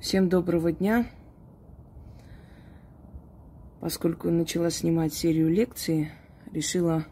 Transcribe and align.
Всем 0.00 0.28
доброго 0.28 0.70
дня. 0.70 1.06
Поскольку 3.80 4.30
начала 4.30 4.70
снимать 4.70 5.12
серию 5.12 5.50
лекций, 5.50 6.12
решила 6.52 7.04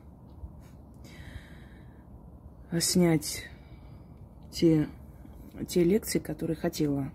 снять 2.79 3.45
те, 4.53 4.87
те 5.67 5.83
лекции, 5.83 6.21
которые 6.21 6.55
хотела. 6.55 7.11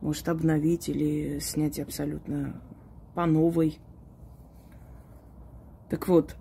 Может, 0.00 0.28
обновить 0.28 0.88
или 0.88 1.38
снять 1.38 1.78
абсолютно 1.78 2.60
по 3.14 3.24
новой. 3.24 3.78
Так 5.90 6.08
вот, 6.08 6.34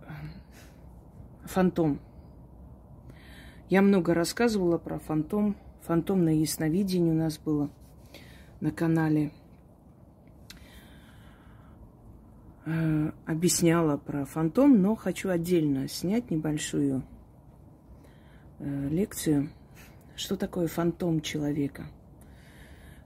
фантом. 1.44 2.00
Я 3.70 3.84
много 3.84 4.16
рассказывала 4.16 4.80
про 4.80 4.98
фантом. 4.98 5.58
Фантомное 5.84 6.34
ясновидение 6.34 7.14
у 7.14 7.18
нас 7.18 7.38
было– 7.38 7.70
на 8.64 8.72
канале 8.72 9.34
э, 12.66 13.12
объясняла 13.26 13.98
про 13.98 14.24
фантом, 14.24 14.82
но 14.82 14.96
хочу 14.96 15.28
отдельно 15.30 15.90
снять 15.90 16.32
небольшую 16.32 17.04
э, 18.60 18.88
лекцию. 18.88 19.50
Что 20.16 20.38
такое 20.38 20.68
фантом 20.68 21.20
человека? 21.20 21.88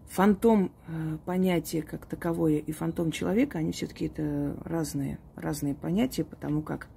Фантом 0.09 0.71
э, 0.87 1.17
понятие 1.25 1.81
как 1.81 2.05
таковое 2.05 2.57
и 2.57 2.71
фантом 2.71 3.09
человека, 3.09 3.57
они 3.57 3.71
все-таки 3.71 4.05
это 4.05 4.55
разные, 4.63 5.17
разные 5.35 5.73
понятия, 5.73 6.23
потому 6.23 6.61
как 6.61 6.87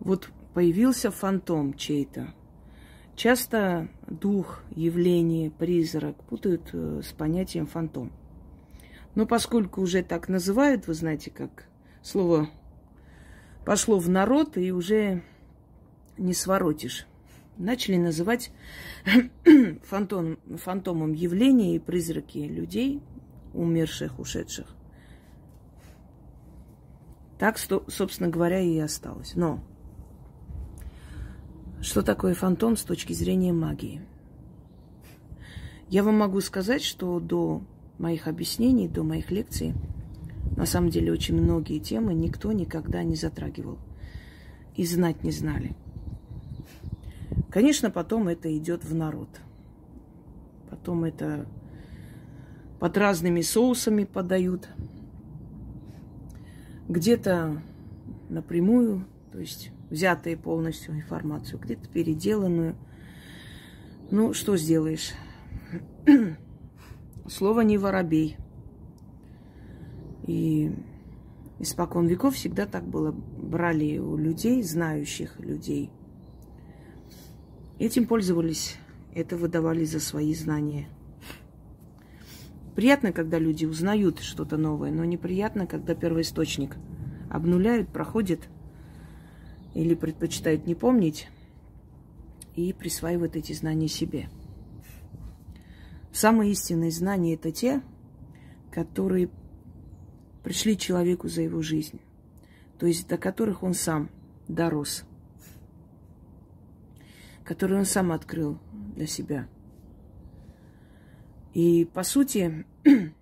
вот 0.00 0.30
появился 0.52 1.12
фантом 1.12 1.74
чей-то, 1.74 2.34
Часто 3.20 3.86
дух, 4.08 4.62
явление, 4.74 5.50
призрак 5.50 6.16
путают 6.24 6.70
э, 6.72 7.02
с 7.04 7.12
понятием 7.12 7.66
фантом. 7.66 8.10
Но 9.14 9.26
поскольку 9.26 9.82
уже 9.82 10.02
так 10.02 10.30
называют, 10.30 10.86
вы 10.86 10.94
знаете, 10.94 11.30
как 11.30 11.66
слово 12.00 12.48
пошло 13.66 13.98
в 13.98 14.08
народ 14.08 14.56
и 14.56 14.72
уже 14.72 15.22
не 16.16 16.32
своротишь. 16.32 17.06
Начали 17.58 17.98
называть 17.98 18.52
фантом, 19.84 20.38
фантомом 20.56 21.12
явления 21.12 21.76
и 21.76 21.78
призраки 21.78 22.38
людей, 22.38 23.02
умерших, 23.52 24.18
ушедших. 24.18 24.66
Так, 27.38 27.58
собственно 27.58 28.30
говоря, 28.30 28.60
и 28.60 28.78
осталось. 28.78 29.34
Но 29.34 29.62
что 31.82 32.02
такое 32.02 32.34
фантом 32.34 32.76
с 32.76 32.82
точки 32.82 33.12
зрения 33.12 33.52
магии? 33.52 34.02
Я 35.88 36.02
вам 36.02 36.18
могу 36.18 36.40
сказать, 36.40 36.82
что 36.82 37.18
до 37.20 37.62
моих 37.98 38.28
объяснений, 38.28 38.86
до 38.86 39.02
моих 39.02 39.30
лекций, 39.30 39.74
на 40.56 40.66
самом 40.66 40.90
деле 40.90 41.10
очень 41.10 41.40
многие 41.40 41.78
темы 41.78 42.14
никто 42.14 42.52
никогда 42.52 43.02
не 43.02 43.16
затрагивал 43.16 43.78
и 44.76 44.84
знать 44.84 45.24
не 45.24 45.30
знали. 45.30 45.74
Конечно, 47.50 47.90
потом 47.90 48.28
это 48.28 48.56
идет 48.56 48.84
в 48.84 48.94
народ. 48.94 49.28
Потом 50.68 51.04
это 51.04 51.46
под 52.78 52.96
разными 52.96 53.40
соусами 53.40 54.04
подают. 54.04 54.68
Где-то 56.88 57.62
напрямую, 58.28 59.06
то 59.32 59.38
есть 59.38 59.72
взятые 59.90 60.36
полностью 60.36 60.94
информацию, 60.94 61.58
где-то 61.58 61.88
переделанную. 61.88 62.76
Ну, 64.10 64.32
что 64.32 64.56
сделаешь? 64.56 65.12
Слово 67.28 67.60
не 67.62 67.76
воробей. 67.76 68.36
И 70.26 70.72
испокон 71.58 72.06
веков 72.06 72.34
всегда 72.36 72.66
так 72.66 72.86
было. 72.86 73.12
Брали 73.12 73.98
у 73.98 74.16
людей, 74.16 74.62
знающих 74.62 75.38
людей. 75.40 75.90
Этим 77.78 78.06
пользовались, 78.06 78.76
это 79.14 79.36
выдавали 79.36 79.84
за 79.84 80.00
свои 80.00 80.34
знания. 80.34 80.88
Приятно, 82.76 83.12
когда 83.12 83.38
люди 83.38 83.64
узнают 83.64 84.20
что-то 84.20 84.56
новое, 84.56 84.92
но 84.92 85.04
неприятно, 85.04 85.66
когда 85.66 85.94
первоисточник 85.94 86.76
обнуляют, 87.28 87.88
проходит– 87.88 88.48
или 89.74 89.94
предпочитают 89.94 90.66
не 90.66 90.74
помнить 90.74 91.28
и 92.56 92.72
присваивают 92.72 93.36
эти 93.36 93.52
знания 93.52 93.88
себе. 93.88 94.28
Самые 96.12 96.52
истинные 96.52 96.90
знания– 96.90 97.34
это 97.36 97.52
те, 97.52 97.82
которые 98.72 99.30
пришли 100.42 100.76
человеку 100.76 101.28
за 101.28 101.42
его 101.42 101.62
жизнь, 101.62 102.00
то 102.78 102.86
есть 102.86 103.06
до 103.08 103.16
которых 103.16 103.62
он 103.62 103.74
сам 103.74 104.10
дорос, 104.48 105.04
которые 107.44 107.78
он 107.78 107.84
сам 107.84 108.10
открыл 108.10 108.58
для 108.96 109.06
себя. 109.06 109.48
И, 111.54 111.84
по 111.84 112.02
сути, 112.02 112.64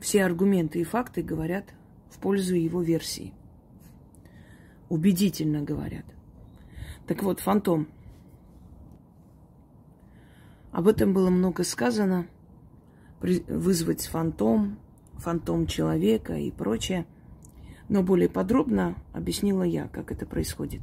все 0.00 0.24
аргументы 0.24 0.80
и 0.80 0.84
факты 0.84 1.22
говорят 1.22 1.66
в 2.10 2.18
пользу 2.18 2.54
его 2.54 2.82
версии– 2.82 3.32
убедительно 4.92 5.62
говорят. 5.62 6.04
Так 7.06 7.22
вот, 7.22 7.40
фантом. 7.40 7.88
Об 10.70 10.86
этом 10.86 11.14
было 11.14 11.30
много 11.30 11.64
сказано. 11.64 12.26
Вызвать 13.20 14.06
фантом, 14.06 14.78
фантом 15.14 15.66
человека 15.66 16.34
и 16.34 16.50
прочее. 16.50 17.06
Но 17.88 18.02
более 18.02 18.28
подробно 18.28 18.94
объяснила 19.14 19.62
я, 19.62 19.88
как 19.88 20.12
это 20.12 20.26
происходит. 20.26 20.82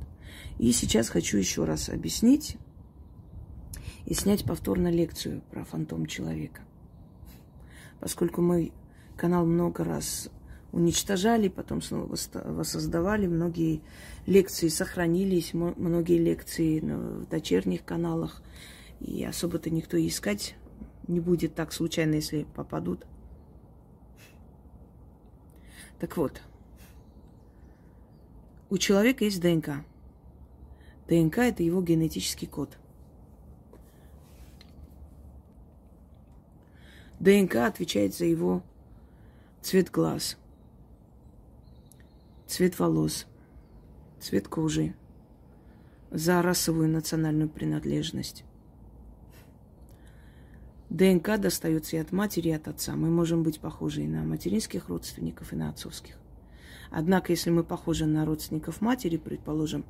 И 0.57 0.71
сейчас 0.71 1.09
хочу 1.09 1.37
еще 1.37 1.65
раз 1.65 1.87
объяснить 1.87 2.57
и 4.07 4.15
снять 4.15 4.43
повторно 4.43 4.89
лекцию 4.89 5.43
про 5.51 5.63
фантом 5.63 6.07
человека. 6.07 6.61
Поскольку 7.99 8.41
мой 8.41 8.73
канал 9.17 9.45
много 9.45 9.83
раз 9.83 10.31
уничтожали, 10.71 11.47
потом 11.47 11.81
снова 11.81 12.07
воссоздавали. 12.07 13.27
Многие 13.27 13.81
лекции 14.25 14.67
сохранились, 14.67 15.53
многие 15.53 16.17
лекции 16.17 16.79
в 16.79 17.27
дочерних 17.27 17.83
каналах. 17.83 18.41
И 18.99 19.23
особо-то 19.23 19.69
никто 19.69 19.97
искать 19.97 20.55
не 21.07 21.19
будет 21.19 21.55
так 21.55 21.73
случайно, 21.73 22.15
если 22.15 22.43
попадут. 22.55 23.05
Так 25.99 26.17
вот, 26.17 26.41
у 28.69 28.77
человека 28.77 29.25
есть 29.25 29.41
ДНК. 29.41 29.83
ДНК– 31.07 31.37
это 31.39 31.63
его 31.63 31.81
генетический 31.81 32.47
код. 32.47 32.77
ДНК 37.19 37.55
отвечает 37.55 38.15
за 38.15 38.25
его 38.25 38.63
цвет 39.61 39.89
глаз– 39.89 40.37
цвет 42.49 42.79
волос, 42.79 43.27
цвет 44.19 44.47
кожи, 44.47 44.95
за 46.09 46.41
расовую 46.41 46.89
национальную 46.89 47.47
принадлежность. 47.47 48.43
ДНК 50.89 51.37
достается 51.39 51.97
и 51.97 51.99
от 51.99 52.11
матери, 52.11 52.49
и 52.49 52.53
от 52.53 52.67
отца. 52.67 52.95
Мы 52.95 53.11
можем 53.11 53.43
быть 53.43 53.59
похожи 53.59 54.01
и 54.01 54.07
на 54.07 54.23
материнских 54.23 54.89
родственников, 54.89 55.53
и 55.53 55.55
на 55.55 55.69
отцовских. 55.69 56.15
Однако, 56.89 57.31
если 57.33 57.51
мы 57.51 57.63
похожи 57.63 58.07
на 58.07 58.25
родственников 58.25 58.81
матери, 58.81 59.17
предположим, 59.17 59.85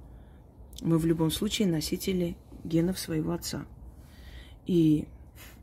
мы 0.82 0.98
в 0.98 1.06
любом 1.06 1.32
случае 1.32 1.70
носители 1.70 2.36
генов 2.66 3.00
своего 3.00 3.32
отца. 3.32 3.66
И 4.66 5.08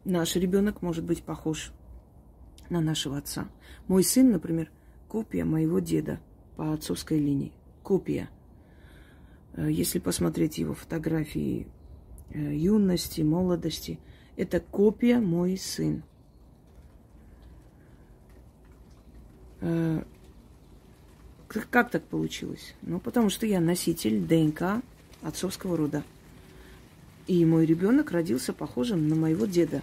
наш 0.06 0.34
ребенок 0.36 0.80
может 0.80 1.04
быть 1.04 1.22
похож 1.22 1.72
на 2.70 2.80
нашего 2.80 3.18
отца. 3.18 3.48
Мой 3.86 4.02
сын, 4.02 4.30
например, 4.30 4.70
копия 5.08 5.44
моего 5.44 5.78
деда– 5.80 6.18
по 6.56 6.72
отцовской 6.72 7.18
линии. 7.18 7.52
Копия. 7.82 8.28
Э, 9.54 9.70
если 9.70 9.98
посмотреть 9.98 10.58
его 10.58 10.74
фотографии 10.74 11.66
э, 12.30 12.54
юности, 12.54 13.20
молодости, 13.22 13.98
это 14.36 14.60
копия 14.60 15.18
мой 15.18 15.56
сын. 15.56 16.02
Э, 19.60 20.02
как 21.48 21.90
так 21.90 22.04
получилось? 22.04 22.74
Ну, 22.82 22.98
потому 23.00 23.30
что 23.30 23.46
я 23.46 23.60
носитель 23.60 24.20
ДНК 24.20 24.82
отцовского 25.22 25.76
рода. 25.76 26.02
И 27.26 27.44
мой 27.44 27.66
ребенок 27.66 28.10
родился 28.10 28.52
похожим 28.52 29.08
на 29.08 29.16
моего 29.16 29.46
деда. 29.46 29.82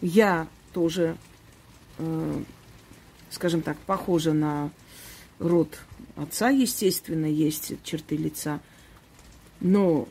Я 0.00 0.46
тоже 0.72 1.16
скажем 3.30 3.62
так, 3.62 3.76
похожа 3.78 4.32
на 4.32 4.70
род 5.38 5.78
отца, 6.16 6.50
естественно, 6.50 7.26
есть 7.26 7.72
черты 7.84 8.16
лица. 8.16 8.60
Но 9.60 10.08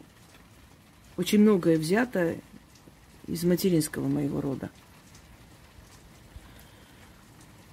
очень 1.15 1.39
многое 1.39 1.77
взято 1.77 2.35
из 3.27 3.43
материнского 3.43 4.07
моего 4.07 4.41
рода. 4.41 4.69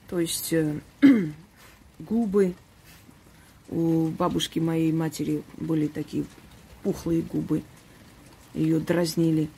То 0.09 0.21
есть 0.21 0.53
э, 0.53 0.81
губы 1.99 2.55
у 3.69 4.09
бабушки 4.09 4.59
моей 4.59 4.93
матери 4.93 5.43
были 5.57 5.87
такие 5.87 6.25
пухлые 6.83 7.23
губы. 7.23 7.63
Ее 8.53 8.79
дразнили 8.79 9.49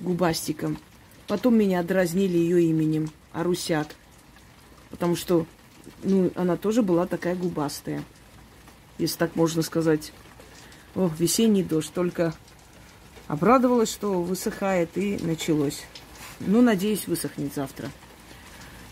губастиком. 0.00 0.78
Потом 1.26 1.56
меня 1.56 1.82
дразнили 1.82 2.36
ее 2.36 2.62
именем 2.64 3.10
Арусяк. 3.32 3.94
Потому 4.90 5.16
что 5.16 5.46
ну, 6.02 6.30
она 6.34 6.56
тоже 6.56 6.82
была 6.82 7.06
такая 7.06 7.34
губастая. 7.34 8.02
Если 8.98 9.16
так 9.16 9.36
можно 9.36 9.62
сказать. 9.62 10.12
Ох, 10.94 11.18
весенний 11.18 11.62
дождь. 11.62 11.92
Только 11.92 12.34
обрадовалась, 13.26 13.92
что 13.92 14.22
высыхает, 14.22 14.96
и 14.96 15.18
началось. 15.22 15.82
Ну, 16.40 16.62
надеюсь, 16.62 17.06
высохнет 17.06 17.54
завтра. 17.54 17.90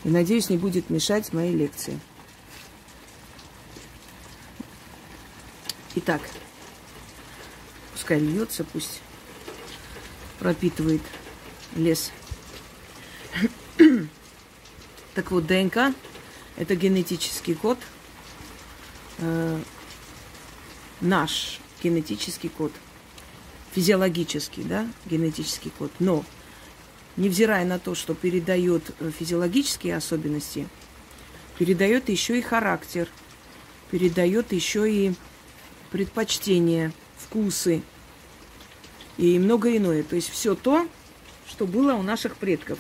И 0.05 0.09
надеюсь, 0.09 0.51
не 0.51 0.59
будет 0.59 0.91
мешать 0.91 1.33
моей 1.33 1.55
лекции. 1.55 1.99
Итак, 5.97 6.21
пускай 7.93 8.21
льется, 8.21 8.65
пусть 8.65 9.01
пропитывает 10.39 11.03
лес. 11.75 12.13
Так 15.17 15.31
вот, 15.31 15.47
ДНК– 15.47 15.95
это 16.57 16.75
генетический 16.75 17.55
код, 17.55 17.79
э, 19.17 19.59
наш 21.01 21.59
генетический 21.83 22.51
код, 22.51 22.71
физиологический, 23.73 24.63
да, 24.63 24.87
генетический 25.07 25.73
код. 25.79 25.91
Но, 26.01 26.23
невзирая 27.17 27.65
на 27.65 27.79
то, 27.79 27.95
что 27.95 28.15
передает 28.15 28.95
э, 29.01 29.11
физиологические 29.19 29.97
особенности, 29.97 30.69
передает 31.59 32.11
еще 32.11 32.39
и 32.39 32.43
характер, 32.43 33.09
передает 33.91 34.53
еще 34.53 34.93
и 34.93 35.15
предпочтения, 35.93 36.93
вкусы 37.17 37.81
и 39.17 39.39
многое 39.39 39.79
иное. 39.79 40.03
То 40.03 40.15
есть 40.15 40.29
все 40.29 40.55
то, 40.55 40.87
что 41.49 41.67
было 41.67 41.95
у 41.95 42.03
наших 42.03 42.37
предков. 42.37 42.79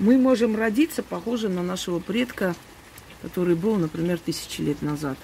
Мы 0.00 0.16
можем 0.16 0.56
родиться 0.56 1.02
похожим 1.02 1.54
на 1.54 1.62
нашего 1.62 1.98
предка, 1.98 2.56
который 3.20 3.54
был, 3.54 3.76
например, 3.76 4.18
тысячи 4.18 4.62
лет 4.62 4.80
назад. 4.80 5.18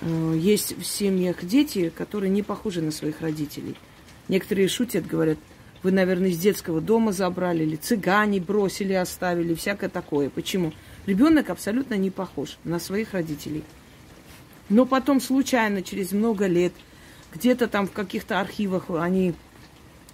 Э, 0.00 0.34
есть 0.38 0.78
в 0.78 0.84
семьях 0.86 1.44
дети, 1.44 1.90
которые 1.90 2.30
не 2.30 2.42
похожи 2.42 2.80
на 2.80 2.90
своих 2.90 3.20
родителей. 3.20 3.76
Некоторые 4.28 4.68
шутят, 4.68 5.06
говорят, 5.06 5.36
вы, 5.82 5.92
наверное, 5.92 6.30
из 6.30 6.38
детского 6.38 6.80
дома 6.80 7.12
забрали, 7.12 7.64
или 7.64 7.76
цыгане 7.76 8.40
бросили, 8.40 8.94
оставили, 8.94 9.52
всякое 9.52 9.90
такое. 9.90 10.30
Почему? 10.30 10.72
Ребенок 11.04 11.50
абсолютно 11.50 11.94
не 11.94 12.08
похож 12.10 12.56
на 12.64 12.78
своих 12.78 13.12
родителей. 13.12 13.64
Но 14.70 14.86
потом 14.86 15.20
случайно, 15.20 15.82
через 15.82 16.12
много 16.12 16.46
лет, 16.46 16.72
где-то 17.34 17.68
там 17.68 17.86
в 17.86 17.92
каких-то 17.92 18.40
архивах 18.40 18.84
они 18.88 19.34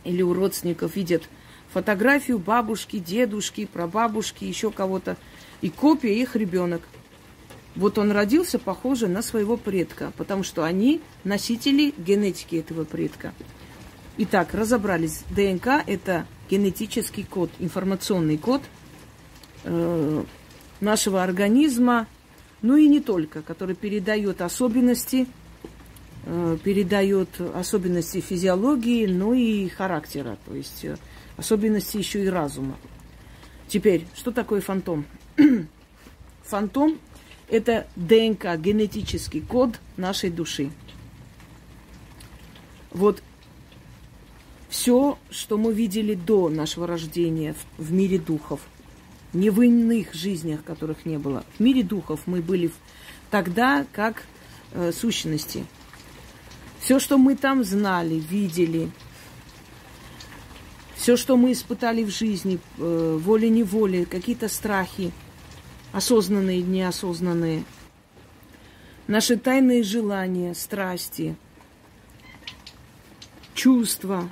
или 0.02 0.22
у 0.22 0.32
родственников 0.32 0.96
видят 0.96 1.28
фотографию 1.72 2.38
бабушки, 2.38 2.98
дедушки, 2.98 3.66
прабабушки, 3.66 4.44
еще 4.44 4.70
кого-то, 4.70 5.16
и 5.60 5.70
копия 5.70 6.20
их 6.20 6.36
ребенок. 6.36 6.82
Вот 7.76 7.98
он 7.98 8.10
родился 8.10 8.58
похоже 8.58 9.06
на 9.06 9.22
своего 9.22 9.56
предка, 9.56 10.12
потому 10.16 10.42
что 10.42 10.64
они 10.64 11.00
носители 11.24 11.94
генетики 11.96 12.56
этого 12.56 12.84
предка. 12.84 13.32
Итак, 14.16 14.52
разобрались. 14.52 15.22
ДНК– 15.30 15.84
это 15.86 16.26
генетический 16.50 17.22
код, 17.22 17.50
информационный 17.60 18.36
код 18.36 18.62
э, 19.62 20.24
нашего 20.80 21.22
организма, 21.22 22.08
ну 22.62 22.76
и 22.76 22.88
не 22.88 23.00
только, 23.00 23.42
который 23.42 23.76
передает 23.76 24.42
особенности, 24.42 25.28
э, 26.24 26.58
передает 26.64 27.28
особенности 27.54 28.20
физиологии, 28.20 29.06
но 29.06 29.34
и 29.34 29.68
характера, 29.68 30.36
то 30.46 30.54
есть 30.54 30.84
э, 30.84 30.96
особенности 31.38 31.96
еще 31.96 32.24
и 32.24 32.28
разума. 32.28 32.76
Теперь, 33.66 34.06
что 34.14 34.30
такое 34.30 34.60
фантом? 34.60 35.06
фантом– 36.42 36.98
это 37.48 37.86
ДНК, 37.96 38.56
генетический 38.58 39.40
код 39.40 39.80
нашей 39.96 40.30
души. 40.30 40.70
Вот 42.90 43.22
все, 44.68 45.18
что 45.30 45.56
мы 45.56 45.72
видели 45.72 46.14
до 46.14 46.50
нашего 46.50 46.86
рождения 46.86 47.54
в, 47.78 47.92
мире 47.92 48.18
духов– 48.18 48.60
не 49.32 49.50
в 49.50 49.60
иных 49.60 50.14
жизнях, 50.14 50.64
которых 50.64 51.04
не 51.04 51.18
было. 51.18 51.44
В 51.56 51.60
мире 51.60 51.82
духов 51.82 52.20
мы 52.26 52.40
были 52.40 52.70
тогда 53.30 53.86
как 53.92 54.24
э, 54.72 54.92
сущности. 54.92 55.66
Все, 56.80 56.98
что 56.98 57.18
мы 57.18 57.36
там 57.36 57.64
знали, 57.64 58.14
видели, 58.14 58.90
все, 61.08 61.16
что 61.16 61.38
мы 61.38 61.52
испытали 61.52 62.04
в 62.04 62.10
жизни, 62.10 62.60
э, 62.76 63.18
волей-неволей, 63.18 64.04
какие-то 64.04 64.46
страхи, 64.46 65.10
осознанные 65.90 66.58
и 66.58 66.62
неосознанные, 66.62 67.64
наши 69.06 69.38
тайные 69.38 69.82
желания, 69.82 70.54
страсти, 70.54 71.34
чувства, 73.54 74.30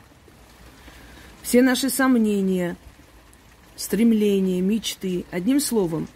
все 1.40 1.62
наши 1.62 1.88
сомнения– 1.88 2.76
стремления, 3.76 4.60
мечты. 4.60 5.24
Одним 5.30 5.60
словом, 5.60 6.06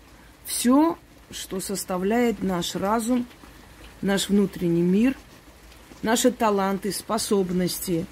все, 0.44 0.98
что 1.30 1.60
составляет 1.60 2.42
наш 2.42 2.74
разум, 2.74 3.26
наш 4.02 4.28
внутренний 4.28 4.82
мир, 4.82 5.16
наши 6.02 6.30
таланты, 6.30 6.92
способности. 6.92 8.04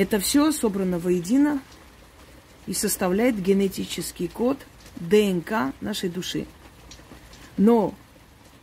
Это 0.00 0.18
все 0.18 0.50
собрано 0.50 0.98
воедино 0.98 1.60
и 2.66 2.72
составляет 2.72 3.38
генетический 3.38 4.28
код 4.28 4.56
ДНК 4.96 5.74
нашей 5.82 6.08
души. 6.08 6.46
Но 7.58 7.92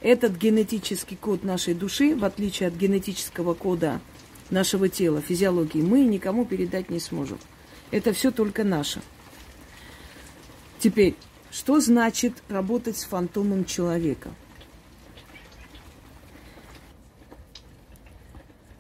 этот 0.02 0.36
генетический 0.36 1.16
код 1.16 1.44
нашей 1.44 1.76
души, 1.76 2.16
в 2.16 2.26
отличие 2.26 2.70
от 2.70 2.74
генетического 2.74 3.54
кода 3.54 4.02
нашего 4.50 4.90
тела, 4.90 5.22
физиологии, 5.22 5.84
мы 5.84 6.06
никому 6.06 6.44
передать 6.44 6.90
не 6.90 7.00
сможем. 7.00 7.38
Это 7.92 8.14
все 8.14 8.32
только 8.32 8.64
наше. 8.64 9.04
Теперь, 10.80 11.14
что 11.52 11.80
значит 11.80 12.34
работать 12.50 12.98
с 12.98 13.04
фантомом 13.04 13.64
человека? 13.64 14.32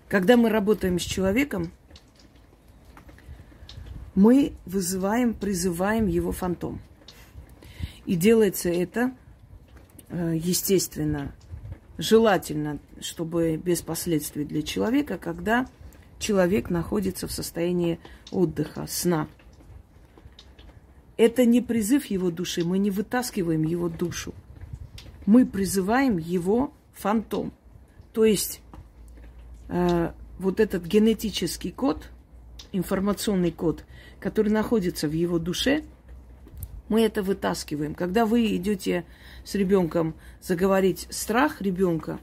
Когда 0.07 0.37
мы 0.37 0.49
работаем 0.49 0.99
с 0.99 1.03
человеком, 1.03 1.71
мы 4.17 4.53
вызываем, 4.65 5.33
призываем 5.33 6.07
его 6.07 6.31
фантом. 6.31 6.81
И 8.05 8.15
делается 8.15 8.69
это, 8.69 9.13
э, 10.09 10.33
естественно, 10.35 11.33
желательно, 11.97 12.79
чтобы 12.99 13.55
без 13.57 13.81
последствий 13.81 14.43
для 14.43 14.63
человека, 14.63 15.17
когда 15.17 15.67
человек 16.19 16.69
находится 16.69 17.27
в 17.27 17.31
состоянии 17.31 17.99
отдыха, 18.31 18.87
сна– 18.87 19.27
это 21.17 21.45
не 21.45 21.61
призыв 21.61 22.05
его 22.05 22.31
души, 22.31 22.63
мы 22.63 22.77
не 22.77 22.91
вытаскиваем 22.91 23.63
его 23.63 23.89
душу. 23.89 24.33
Мы 25.25 25.45
призываем 25.45 26.17
его 26.17 26.73
фантом. 26.93 27.51
То 28.13 28.23
есть 28.23 28.61
э, 29.67 30.11
вот 30.39 30.59
этот 30.59 30.85
генетический 30.85 31.71
код, 31.71 32.09
информационный 32.71 33.51
код, 33.51 33.83
который 34.19 34.51
находится 34.51 35.07
в 35.07 35.11
его 35.11 35.39
душе, 35.39 35.83
мы 36.89 37.01
это 37.01 37.21
вытаскиваем. 37.21 37.95
Когда 37.95 38.25
вы 38.25 38.55
идете 38.55 39.05
с 39.43 39.55
ребенком 39.55 40.15
заговорить 40.41 41.07
страх 41.09 41.61
ребенка, 41.61 42.19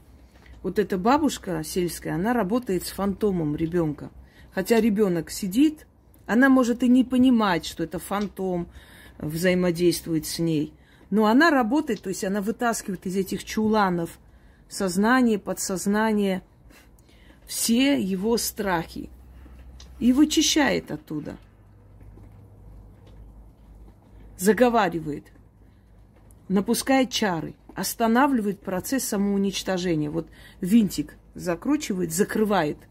вот 0.63 0.79
эта 0.79 0.97
бабушка 0.97 1.63
сельская, 1.63 2.15
она 2.15 2.33
работает 2.33 2.85
с 2.85 2.91
фантомом 2.91 3.55
ребенка. 3.55 4.09
Хотя 4.53 4.79
ребенок 4.79 5.29
сидит, 5.29 5.85
она 6.25 6.49
может 6.49 6.81
и 6.81 6.87
не 6.87 7.03
понимать, 7.03 7.65
что 7.65 7.83
это 7.83 7.99
фантом 7.99 8.67
взаимодействует 9.19 10.25
с 10.25 10.39
ней. 10.39 10.73
Но 11.11 11.27
она 11.27 11.51
работает, 11.51 12.01
то 12.01 12.09
есть 12.09 12.23
она 12.23 12.41
вытаскивает 12.41 13.05
из 13.05 13.15
этих 13.15 13.43
чуланов 13.43 14.19
сознание, 14.67 15.37
подсознание, 15.37 16.41
все 17.45 18.01
его 18.01 18.37
страхи 18.37 19.09
и 19.99 20.13
вычищает 20.13 20.91
оттуда. 20.91 21.37
Заговаривает, 24.37 25.31
напускает 26.47 27.09
чары, 27.09 27.55
останавливает 27.73 28.61
процесс 28.61 29.03
самоуничтожения. 29.05 30.09
Вот 30.09 30.27
винтик 30.61 31.15
закручивает, 31.33 32.11
закрывает– 32.11 32.77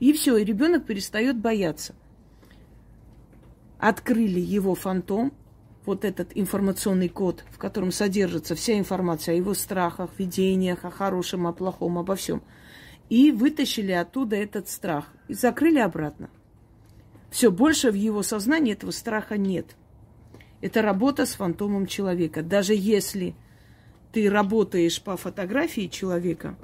И 0.00 0.14
все, 0.14 0.38
и 0.38 0.44
ребенок 0.44 0.86
перестает 0.86 1.36
бояться. 1.38 1.94
Открыли 3.78 4.40
его 4.40 4.74
фантом, 4.74 5.32
вот 5.84 6.04
этот 6.04 6.30
информационный 6.34 7.10
код, 7.10 7.44
в 7.50 7.58
котором 7.58 7.92
содержится 7.92 8.54
вся 8.54 8.78
информация 8.78 9.34
о 9.34 9.36
его 9.36 9.54
страхах, 9.54 10.10
видениях, 10.18 10.84
о 10.84 10.90
хорошем, 10.90 11.46
о 11.46 11.52
плохом, 11.52 11.98
обо 11.98 12.16
всем. 12.16 12.42
И 13.10 13.30
вытащили 13.30 13.92
оттуда 13.92 14.36
этот 14.36 14.68
страх 14.70 15.06
и 15.28 15.34
закрыли 15.34 15.78
обратно. 15.78 16.30
Все, 17.30 17.50
больше 17.50 17.90
в 17.90 17.94
его 17.94 18.22
сознании 18.22 18.72
этого 18.72 18.92
страха 18.92 19.36
нет. 19.36 19.76
Это 20.60 20.82
работа 20.82 21.26
с 21.26 21.34
фантомом 21.34 21.86
человека. 21.86 22.42
Даже 22.42 22.74
если 22.74 23.34
ты 24.12 24.28
работаешь 24.28 25.00
по 25.00 25.16
фотографии 25.16 25.86
человека, 25.86 26.56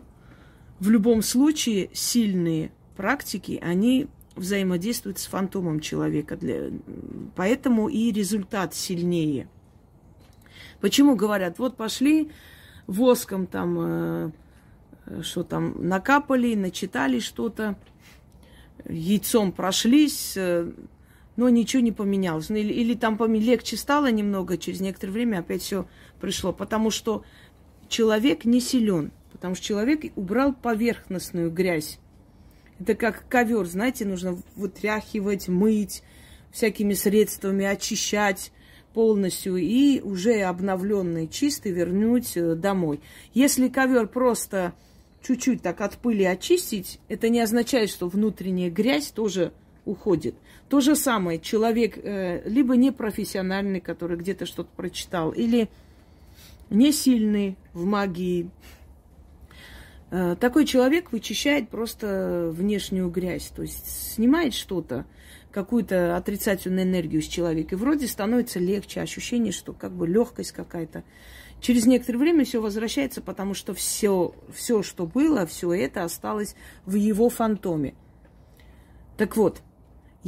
в 0.80 0.90
любом 0.90 1.22
случае 1.22 1.88
сильные 1.94 2.70
практики, 2.96 3.58
они 3.62 4.08
взаимодействуют 4.34 5.18
с 5.18 5.26
фантомом 5.26 5.80
человека. 5.80 6.36
Для... 6.36 6.70
Поэтому 7.34 7.88
и 7.88 8.12
результат 8.12 8.74
сильнее. 8.74 9.48
Почему 10.80 11.16
говорят, 11.16 11.58
вот 11.58 11.76
пошли 11.76 12.30
воском 12.86 13.46
там, 13.46 13.78
э, 13.78 14.30
что 15.22 15.42
там, 15.42 15.88
накапали, 15.88 16.54
начитали 16.54 17.18
что-то, 17.18 17.76
яйцом 18.84 19.52
прошлись, 19.52 20.34
э, 20.36 20.70
но 21.36 21.48
ничего 21.48 21.82
не 21.82 21.92
поменялось. 21.92 22.48
Ну, 22.48 22.56
или, 22.56 22.72
или 22.72 22.94
там 22.94 23.18
легче 23.34 23.76
стало 23.76 24.10
немного, 24.10 24.58
через 24.58 24.80
некоторое 24.80 25.12
время 25.12 25.38
опять 25.38 25.62
все 25.62 25.86
пришло. 26.20 26.52
Потому 26.52 26.90
что 26.90 27.24
человек 27.88 28.44
не 28.44 28.60
силен, 28.60 29.12
потому 29.32 29.54
что 29.54 29.64
человек 29.64 30.12
убрал 30.16 30.52
поверхностную 30.54 31.50
грязь. 31.50 31.98
Это 32.78 32.94
как 32.94 33.26
ковер, 33.28 33.66
знаете, 33.66 34.04
нужно 34.04 34.38
вытряхивать, 34.54 35.48
мыть 35.48 36.02
всякими 36.52 36.94
средствами, 36.94 37.64
очищать 37.64 38.52
полностью 38.94 39.56
и 39.56 40.00
уже 40.00 40.40
обновленный, 40.40 41.28
чистый 41.28 41.72
вернуть 41.72 42.34
э, 42.34 42.54
домой. 42.54 43.00
Если 43.34 43.68
ковер 43.68 44.06
просто 44.06 44.72
чуть-чуть 45.22 45.60
так 45.60 45.82
от 45.82 45.98
пыли 45.98 46.24
очистить, 46.24 46.98
это 47.08 47.28
не 47.28 47.40
означает, 47.40 47.90
что 47.90 48.08
внутренняя 48.08 48.70
грязь 48.70 49.08
тоже 49.08 49.52
уходит. 49.84 50.34
То 50.68 50.80
же 50.80 50.96
самое, 50.96 51.38
человек 51.38 51.96
э, 51.96 52.42
либо 52.48 52.76
непрофессиональный, 52.76 53.80
который 53.80 54.16
где-то 54.16 54.46
что-то 54.46 54.70
прочитал, 54.74 55.30
или 55.30 55.68
не 56.70 56.90
сильный 56.90 57.56
в 57.72 57.84
магии. 57.84 58.50
Э, 60.10 60.34
такой 60.38 60.66
человек 60.66 61.12
вычищает 61.12 61.68
просто 61.68 62.50
внешнюю 62.52 63.10
грязь, 63.10 63.52
то 63.54 63.62
есть 63.62 64.14
снимает 64.14 64.54
что-то, 64.54 65.06
какую-то 65.52 66.16
отрицательную 66.16 66.84
энергию 66.84 67.22
с 67.22 67.26
человека, 67.26 67.76
и 67.76 67.78
вроде 67.78 68.08
становится 68.08 68.58
легче, 68.58 69.00
ощущение, 69.00 69.52
что 69.52 69.72
как 69.72 69.92
бы 69.92 70.06
легкость 70.06 70.52
какая-то. 70.52 71.02
Через 71.60 71.86
некоторое 71.86 72.18
время 72.18 72.44
все 72.44 72.60
возвращается, 72.60 73.22
потому 73.22 73.54
что 73.54 73.72
все, 73.72 74.34
все, 74.52 74.82
что 74.82 75.06
было, 75.06 75.46
все 75.46 75.72
это 75.72 76.04
осталось 76.04 76.54
в 76.84 76.94
его 76.96 77.30
фантоме. 77.30 77.94
Так 79.16 79.36
вот, 79.36 79.62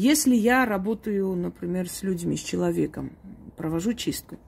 если 0.00 0.37
я 0.37 0.64
работаю, 0.64 1.35
например, 1.35 1.88
с 1.88 2.05
людьми, 2.05 2.37
с 2.37 2.40
человеком, 2.40 3.11
провожу 3.57 3.95
чистку, 3.95 4.38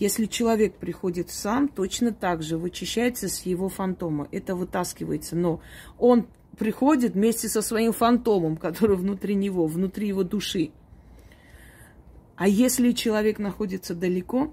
если 0.00 0.26
человек 0.26 0.78
приходит 0.78 1.30
сам, 1.30 1.68
точно 1.68 2.12
так 2.12 2.42
же 2.42 2.58
вычищается 2.58 3.28
с 3.28 3.42
его 3.42 3.68
фантома. 3.68 4.26
Это 4.32 4.56
вытаскивается. 4.56 5.36
Но 5.36 5.60
он 5.96 6.26
приходит 6.58 7.14
вместе 7.14 7.48
со 7.48 7.62
своим 7.62 7.92
фантомом, 7.92 8.56
который 8.56 8.96
внутри 8.96 9.36
него, 9.36 9.68
внутри 9.68 10.08
его 10.08 10.24
души. 10.24 10.72
А 12.34 12.48
если 12.48 12.90
человек 12.90 13.38
находится 13.38 13.94
далеко, 13.94 14.52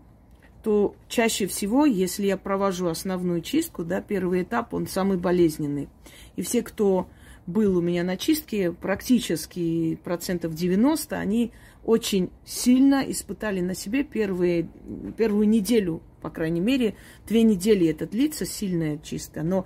то 0.62 0.95
чаще 1.07 1.48
всего, 1.48 1.88
если 1.88 2.27
я 2.27 2.38
провожу 2.38 2.89
основную 2.89 3.41
чистку, 3.41 3.83
да, 3.83 4.01
первый 4.01 4.43
этап, 4.43 4.75
он 4.75 4.86
самый 4.86 5.17
болезненный. 5.17 5.89
И 6.36 6.43
все, 6.43 6.62
кто 6.62 7.10
был 7.45 7.77
у 7.77 7.81
меня 7.81 8.03
на 8.03 8.17
чистке, 8.17 8.71
практически 8.71 9.95
процентов 10.03 10.53
90, 10.53 11.17
они 11.17 11.51
очень 11.83 12.29
сильно 12.45 13.03
испытали 13.05 13.59
на 13.62 13.75
себе 13.75 14.03
первые, 14.03 14.69
первую 15.17 15.50
неделю, 15.50 16.01
по 16.21 16.29
крайней 16.29 16.62
мере, 16.62 16.95
две 17.27 17.43
недели 17.43 17.88
это 17.88 18.07
длится, 18.07 18.45
сильная 18.45 18.97
чистка, 18.97 19.43
но 19.43 19.65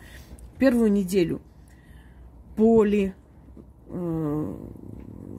первую 0.58 0.92
неделю 0.92 1.42
боли, 2.56 3.14
э, 3.88 4.56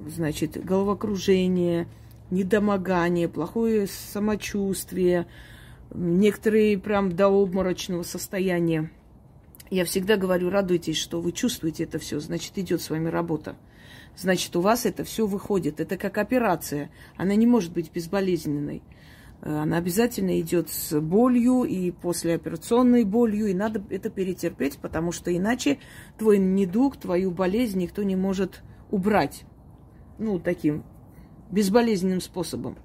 значит, 0.07 0.65
головокружение, 0.65 1.89
недомогание, 2.31 3.29
плохое 3.29 3.89
самочувствие, 3.89 5.27
некоторые 5.93 6.79
прям 6.79 7.15
до 7.15 7.29
обморочного 7.29 8.05
состояния. 8.05 8.91
Я 9.71 9.85
всегда 9.85 10.17
говорю, 10.17 10.51
радуйтесь, 10.51 10.97
что 10.97 11.21
вы 11.21 11.33
чувствуете 11.33 11.85
это 11.85 11.99
все, 11.99 12.21
значит, 12.21 12.57
идет 12.59 12.81
с 12.81 12.91
вами 12.91 13.09
работа 13.09 13.57
значит, 14.19 14.55
у 14.57 14.61
вас 14.61 14.85
это 14.85 15.05
все 15.05 15.27
выходит. 15.27 15.81
Это 15.81 15.97
как 15.97 16.19
операция. 16.19 16.91
Она 17.17 17.35
не 17.35 17.47
может 17.47 17.73
быть 17.73 17.91
безболезненной. 17.93 18.83
Э, 19.41 19.59
она 19.59 19.79
обязательно 19.79 20.41
идет 20.41 20.69
с 20.71 20.99
болью 21.01 21.65
и 21.65 21.91
послеоперационной 21.91 23.05
болью, 23.05 23.47
и 23.47 23.55
надо 23.55 23.83
это 23.91 24.11
перетерпеть, 24.11 24.79
потому 24.79 25.13
что 25.13 25.35
иначе 25.35 25.79
твой 26.19 26.39
недуг, 26.39 26.97
твою 26.97 27.31
болезнь 27.31 27.79
никто 27.79 28.03
не 28.03 28.17
может 28.17 28.63
убрать. 28.91 29.45
Ну, 30.19 30.39
таким 30.39 30.85
безболезненным 31.51 32.21
способом. 32.21 32.77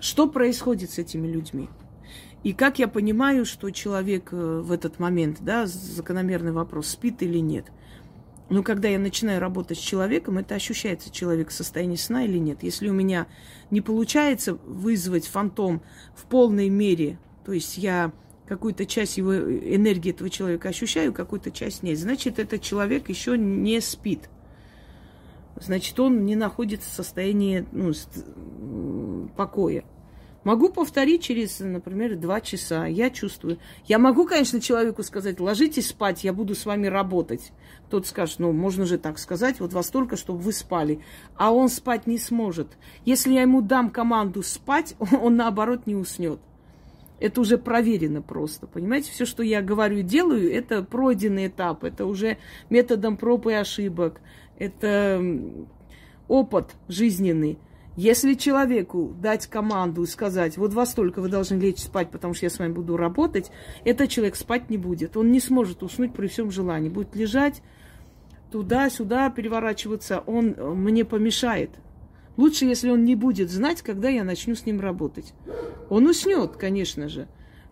Что 0.00 0.28
происходит 0.28 0.90
с 0.90 0.98
этими 0.98 1.26
людьми? 1.26 1.68
И 2.48 2.54
как 2.54 2.78
я 2.78 2.88
понимаю, 2.88 3.44
что 3.44 3.70
человек 3.70 4.32
э, 4.32 4.60
в 4.64 4.72
этот 4.72 4.98
момент, 4.98 5.38
да, 5.40 5.66
закономерный 5.66 6.52
вопрос, 6.52 6.88
спит 6.88 7.22
или 7.22 7.38
нет– 7.38 7.66
но 8.50 8.62
когда 8.62 8.88
я 8.88 8.98
начинаю 8.98 9.40
работать 9.40 9.78
с 9.78 9.82
человеком, 9.82 10.38
это 10.38 10.54
ощущается 10.54 11.10
человек 11.10 11.50
в 11.50 11.52
состоянии 11.52 11.96
сна 11.96 12.24
или 12.24 12.38
нет. 12.38 12.62
Если 12.62 12.88
у 12.88 12.94
меня 12.94 13.26
не 13.70 13.80
получается 13.80 14.54
вызвать 14.54 15.26
фантом 15.26 15.82
в 16.14 16.24
полной 16.24 16.70
мере, 16.70 17.18
то 17.44 17.52
есть 17.52 17.76
я 17.76 18.12
какую-то 18.46 18.86
часть 18.86 19.18
его 19.18 19.34
энергии 19.34 20.12
этого 20.12 20.30
человека 20.30 20.70
ощущаю, 20.70 21.12
какую-то 21.12 21.50
часть 21.50 21.82
нет, 21.82 21.98
значит, 21.98 22.38
этот 22.38 22.62
человек 22.62 23.10
еще 23.10 23.36
не 23.36 23.80
спит. 23.82 24.30
Значит, 25.60 25.98
он 26.00 26.24
не 26.24 26.36
находится 26.36 26.88
в 26.88 26.94
состоянии 26.94 27.66
ну, 27.72 27.92
покоя. 29.36 29.84
Могу 30.48 30.70
повторить 30.70 31.24
через, 31.24 31.60
например, 31.60 32.16
два 32.16 32.40
часа. 32.40 32.86
Я 32.86 33.10
чувствую. 33.10 33.58
Я 33.84 33.98
могу, 33.98 34.24
конечно, 34.24 34.62
человеку 34.62 35.02
сказать, 35.02 35.40
ложитесь 35.40 35.88
спать, 35.88 36.24
я 36.24 36.32
буду 36.32 36.54
с 36.54 36.64
вами 36.64 36.86
работать. 36.86 37.52
Тот 37.90 38.06
скажет, 38.06 38.38
ну, 38.38 38.52
можно 38.52 38.86
же 38.86 38.96
так 38.96 39.18
сказать, 39.18 39.60
вот 39.60 39.74
вас 39.74 39.90
только, 39.90 40.16
чтобы 40.16 40.38
вы 40.38 40.54
спали. 40.54 41.00
А 41.36 41.52
он 41.52 41.68
спать 41.68 42.06
не 42.06 42.16
сможет. 42.16 42.78
Если 43.04 43.34
я 43.34 43.42
ему 43.42 43.60
дам 43.60 43.90
команду 43.90 44.42
спать, 44.42 44.94
он, 45.20 45.36
наоборот 45.36 45.86
не 45.86 45.94
уснет. 45.94 46.40
Это 47.20 47.42
уже 47.42 47.58
проверено 47.58 48.22
просто, 48.22 48.66
понимаете? 48.66 49.12
Все, 49.12 49.26
что 49.26 49.42
я 49.42 49.60
говорю 49.60 50.00
делаю, 50.00 50.50
это 50.50 50.82
пройденный 50.82 51.48
этап, 51.48 51.84
это 51.84 52.06
уже 52.06 52.38
методом 52.70 53.18
проб 53.18 53.48
и 53.48 53.52
ошибок, 53.52 54.22
это 54.58 55.22
опыт 56.26 56.74
жизненный. 56.88 57.58
Если 57.98 58.34
человеку 58.34 59.12
дать 59.20 59.48
команду 59.48 60.04
и 60.04 60.06
сказать, 60.06 60.56
вот 60.56 60.72
во 60.72 60.86
столько 60.86 61.20
вы 61.20 61.28
должны 61.28 61.56
лечь 61.56 61.80
спать, 61.80 62.12
потому 62.12 62.32
что 62.32 62.46
я 62.46 62.50
с 62.50 62.60
вами 62.60 62.72
буду 62.72 62.96
работать, 62.96 63.50
этот 63.84 64.08
человек 64.08 64.36
спать 64.36 64.70
не 64.70 64.78
будет. 64.78 65.16
Он 65.16 65.32
не 65.32 65.40
сможет 65.40 65.82
уснуть 65.82 66.12
при 66.12 66.28
всем 66.28 66.52
желании. 66.52 66.90
Будет 66.90 67.16
лежать 67.16 67.60
туда-сюда, 68.52 69.30
переворачиваться. 69.30 70.20
Он 70.26 70.54
э, 70.56 70.74
мне 70.74 71.04
помешает. 71.04 71.70
Лучше, 72.36 72.66
если 72.66 72.88
он 72.88 73.04
не 73.04 73.16
будет 73.16 73.50
знать, 73.50 73.82
когда 73.82 74.08
я 74.08 74.22
начну 74.22 74.54
с 74.54 74.64
ним 74.64 74.80
работать. 74.80 75.34
Он 75.90 76.06
уснет, 76.06 76.52
конечно 76.52 77.08
же. 77.08 77.26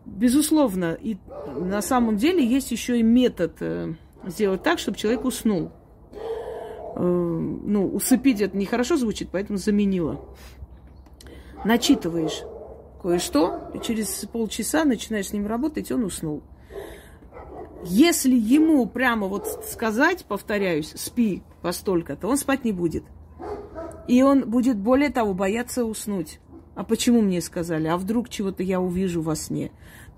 Безусловно. 0.05 0.99
И 1.01 1.19
на 1.55 1.81
самом 1.83 2.17
деле 2.17 2.45
есть 2.45 2.73
еще 2.73 2.99
и 2.99 3.05
метод 3.05 3.59
э, 3.61 3.95
сделать 4.27 4.65
так, 4.65 4.81
чтобы 4.81 4.99
человек 4.99 5.25
уснул. 5.25 5.71
Э, 6.97 7.03
ну, 7.03 7.89
усыпить 7.89 8.41
это 8.41 8.57
нехорошо 8.57 8.97
звучит, 8.97 9.29
поэтому 9.31 9.59
заменила. 9.59 10.21
Начитываешь 11.65 12.43
кое-что, 13.03 13.71
и 13.75 13.81
через 13.81 14.25
полчаса 14.33 14.85
начинаешь 14.85 15.29
с 15.29 15.33
ним 15.33 15.47
работать, 15.47 15.93
он 15.93 16.05
уснул. 16.05 16.43
Если 17.85 18.35
ему 18.35 18.87
прямо 18.87 19.27
вот 19.27 19.47
сказать, 19.69 20.25
повторяюсь, 20.25 20.93
спи 20.97 21.43
во 21.63 21.73
столько-то, 21.73 22.29
он 22.29 22.39
спать 22.39 22.65
не 22.65 22.73
будет. 22.73 23.05
И 24.09 24.23
он 24.23 24.49
будет, 24.49 24.79
более 24.79 25.11
того, 25.11 25.35
бояться 25.35 25.85
уснуть. 25.85 26.41
А 26.75 26.85
почему 26.85 27.21
мне 27.21 27.41
сказали? 27.43 27.89
А 27.89 27.97
вдруг 27.99 28.29
чего-то 28.29 28.63
я 28.63 28.81
увижу 28.81 29.21
во 29.21 29.37
сне? 29.37 29.71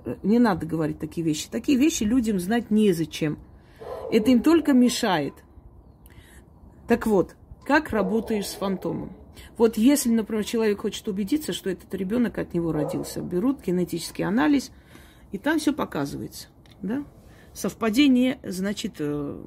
Э, 0.04 0.14
не 0.22 0.38
надо 0.38 0.64
говорить 0.64 1.00
такие 1.00 1.24
вещи. 1.24 1.48
Такие 1.50 1.76
вещи 1.76 2.04
людям 2.04 2.38
знать 2.38 2.70
незачем. 2.70 3.38
Это 4.12 4.30
им 4.30 4.42
только 4.42 4.72
мешает. 4.72 5.34
Так 6.88 7.06
вот, 7.06 7.36
как 7.64 7.90
работаешь 7.90 8.46
с 8.46 8.54
фантомом? 8.54 9.12
Вот 9.58 9.76
если, 9.76 10.10
например, 10.10 10.42
человек 10.44 10.80
хочет 10.80 11.06
убедиться, 11.06 11.52
что 11.52 11.68
этот 11.70 11.94
ребенок 11.94 12.38
от 12.38 12.54
него 12.54 12.72
родился, 12.72 13.20
берут 13.20 13.64
генетический 13.64 14.24
анализ, 14.24 14.72
и 15.30 15.38
там 15.38 15.58
все 15.58 15.72
показывается. 15.72 16.48
Да? 16.80 17.04
Совпадение, 17.52 18.38
значит, 18.42 18.94
э, 19.00 19.44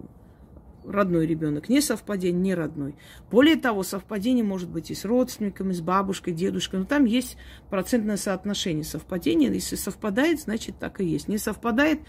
родной 0.86 1.26
ребенок, 1.26 1.68
не 1.68 1.82
совпадение, 1.82 2.42
не 2.42 2.54
родной. 2.54 2.96
Более 3.32 3.56
того, 3.56 3.84
совпадение 3.84 4.44
может 4.44 4.70
быть 4.70 4.92
и 4.92 4.96
с 4.96 5.04
родственниками, 5.04 5.74
с 5.74 5.82
бабушкой, 5.82 6.34
дедушкой, 6.34 6.82
но 6.82 6.86
там 6.86 7.06
есть 7.06 7.38
процентное 7.70 8.18
соотношение 8.18 8.84
совпадения. 8.84 9.52
Если 9.52 9.76
совпадает, 9.76 10.42
значит 10.42 10.78
так 10.80 11.02
и 11.02 11.06
есть. 11.06 11.28
Не 11.28 11.38
совпадает, 11.38 12.02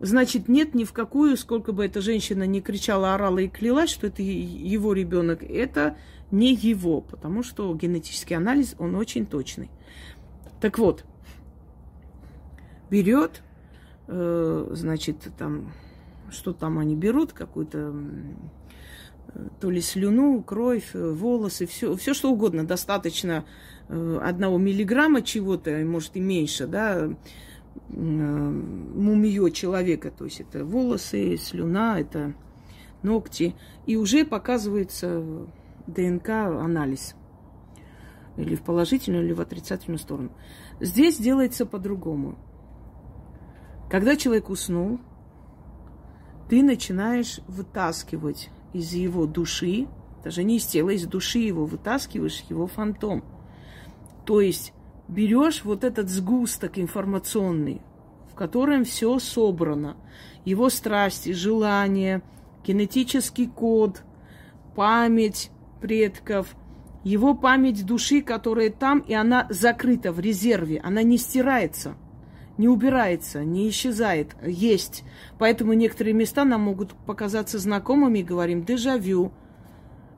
значит 0.00 0.48
нет 0.48 0.74
ни 0.74 0.84
в 0.84 0.92
какую, 0.92 1.36
сколько 1.36 1.72
бы 1.72 1.84
эта 1.84 2.00
женщина 2.00 2.44
не 2.44 2.60
кричала, 2.60 3.14
орала 3.14 3.38
и 3.38 3.48
клялась, 3.48 3.90
что 3.90 4.08
это 4.08 4.22
его 4.22 4.92
ребенок, 4.92 5.42
это 5.42 5.96
не 6.30 6.54
его, 6.54 7.00
потому 7.00 7.42
что 7.42 7.72
генетический 7.74 8.36
анализ, 8.36 8.74
он 8.78 8.96
очень 8.96 9.26
точный. 9.26 9.70
Так 10.60 10.78
вот, 10.78 11.04
берет, 12.90 13.42
э, 14.08 14.68
значит, 14.72 15.16
там 15.38 15.72
что 16.30 16.52
там 16.52 16.78
они 16.78 16.94
берут, 16.94 17.32
какую-то 17.32 17.92
то 19.60 19.70
ли 19.70 19.80
слюну, 19.80 20.42
кровь, 20.42 20.90
э, 20.94 21.10
волосы, 21.10 21.66
все, 21.66 21.94
все 21.96 22.14
что 22.14 22.32
угодно, 22.32 22.66
достаточно 22.66 23.44
э, 23.88 24.20
одного 24.22 24.58
миллиграмма 24.58 25.22
чего-то, 25.22 25.70
может 25.84 26.16
и 26.16 26.20
меньше, 26.20 26.66
да, 26.66 27.10
мумиё 27.88 29.48
человека, 29.50 30.10
то 30.10 30.24
есть 30.24 30.40
это 30.40 30.64
волосы, 30.64 31.36
слюна, 31.36 32.00
это 32.00 32.34
ногти, 33.02 33.54
и 33.86 33.96
уже 33.96 34.24
показывается 34.24 35.22
ДНК-анализ. 35.86 37.14
Или 38.36 38.54
в 38.54 38.62
положительную, 38.62 39.24
или 39.24 39.32
в 39.32 39.40
отрицательную 39.40 39.98
сторону. 39.98 40.30
Здесь 40.80 41.18
делается 41.18 41.66
по-другому. 41.66 42.38
Когда 43.90 44.16
человек 44.16 44.50
уснул, 44.50 45.00
ты 46.48 46.62
начинаешь 46.62 47.40
вытаскивать 47.48 48.50
из 48.72 48.92
его 48.92 49.26
души, 49.26 49.88
даже 50.24 50.44
не 50.44 50.56
из 50.58 50.66
тела, 50.66 50.90
из 50.90 51.06
души 51.06 51.40
его, 51.40 51.66
вытаскиваешь 51.66 52.44
его 52.48 52.66
фантом. 52.66 53.24
То 54.24 54.40
есть 54.40 54.72
берешь 55.10 55.64
вот 55.64 55.84
этот 55.84 56.08
сгусток 56.08 56.78
информационный, 56.78 57.82
в 58.30 58.34
котором 58.34 58.84
все 58.84 59.18
собрано, 59.18 59.96
его 60.44 60.70
страсти, 60.70 61.32
желания, 61.32 62.22
генетический 62.64 63.46
код, 63.46 64.02
память 64.74 65.50
предков, 65.80 66.54
его 67.04 67.34
память 67.34 67.84
души, 67.84 68.22
которая 68.22 68.70
там, 68.70 69.00
и 69.00 69.14
она 69.14 69.46
закрыта 69.50 70.12
в 70.12 70.20
резерве, 70.20 70.80
она 70.80 71.02
не 71.02 71.18
стирается– 71.18 71.96
не 72.60 72.68
убирается, 72.68 73.42
не 73.42 73.70
исчезает, 73.70 74.36
есть. 74.46 75.02
Поэтому 75.38 75.72
некоторые 75.72 76.12
места 76.12 76.44
нам 76.44 76.60
могут 76.60 76.92
показаться 77.06 77.58
знакомыми, 77.58 78.20
говорим 78.20 78.64
дежавю. 78.64 79.32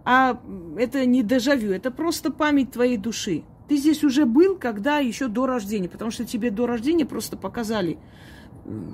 А 0.04 0.40
это 0.76 1.06
не 1.06 1.22
дежавю, 1.22 1.70
это 1.70 1.92
просто 1.92 2.32
память 2.32 2.72
твоей 2.72 2.96
души. 2.96 3.44
Ты 3.72 3.78
здесь 3.78 4.04
уже 4.04 4.26
был, 4.26 4.58
когда 4.58 4.98
еще 4.98 5.28
до 5.28 5.46
рождения, 5.46 5.88
потому 5.88 6.10
что 6.10 6.26
тебе 6.26 6.50
до 6.50 6.66
рождения 6.66 7.06
просто 7.06 7.38
показали 7.38 7.96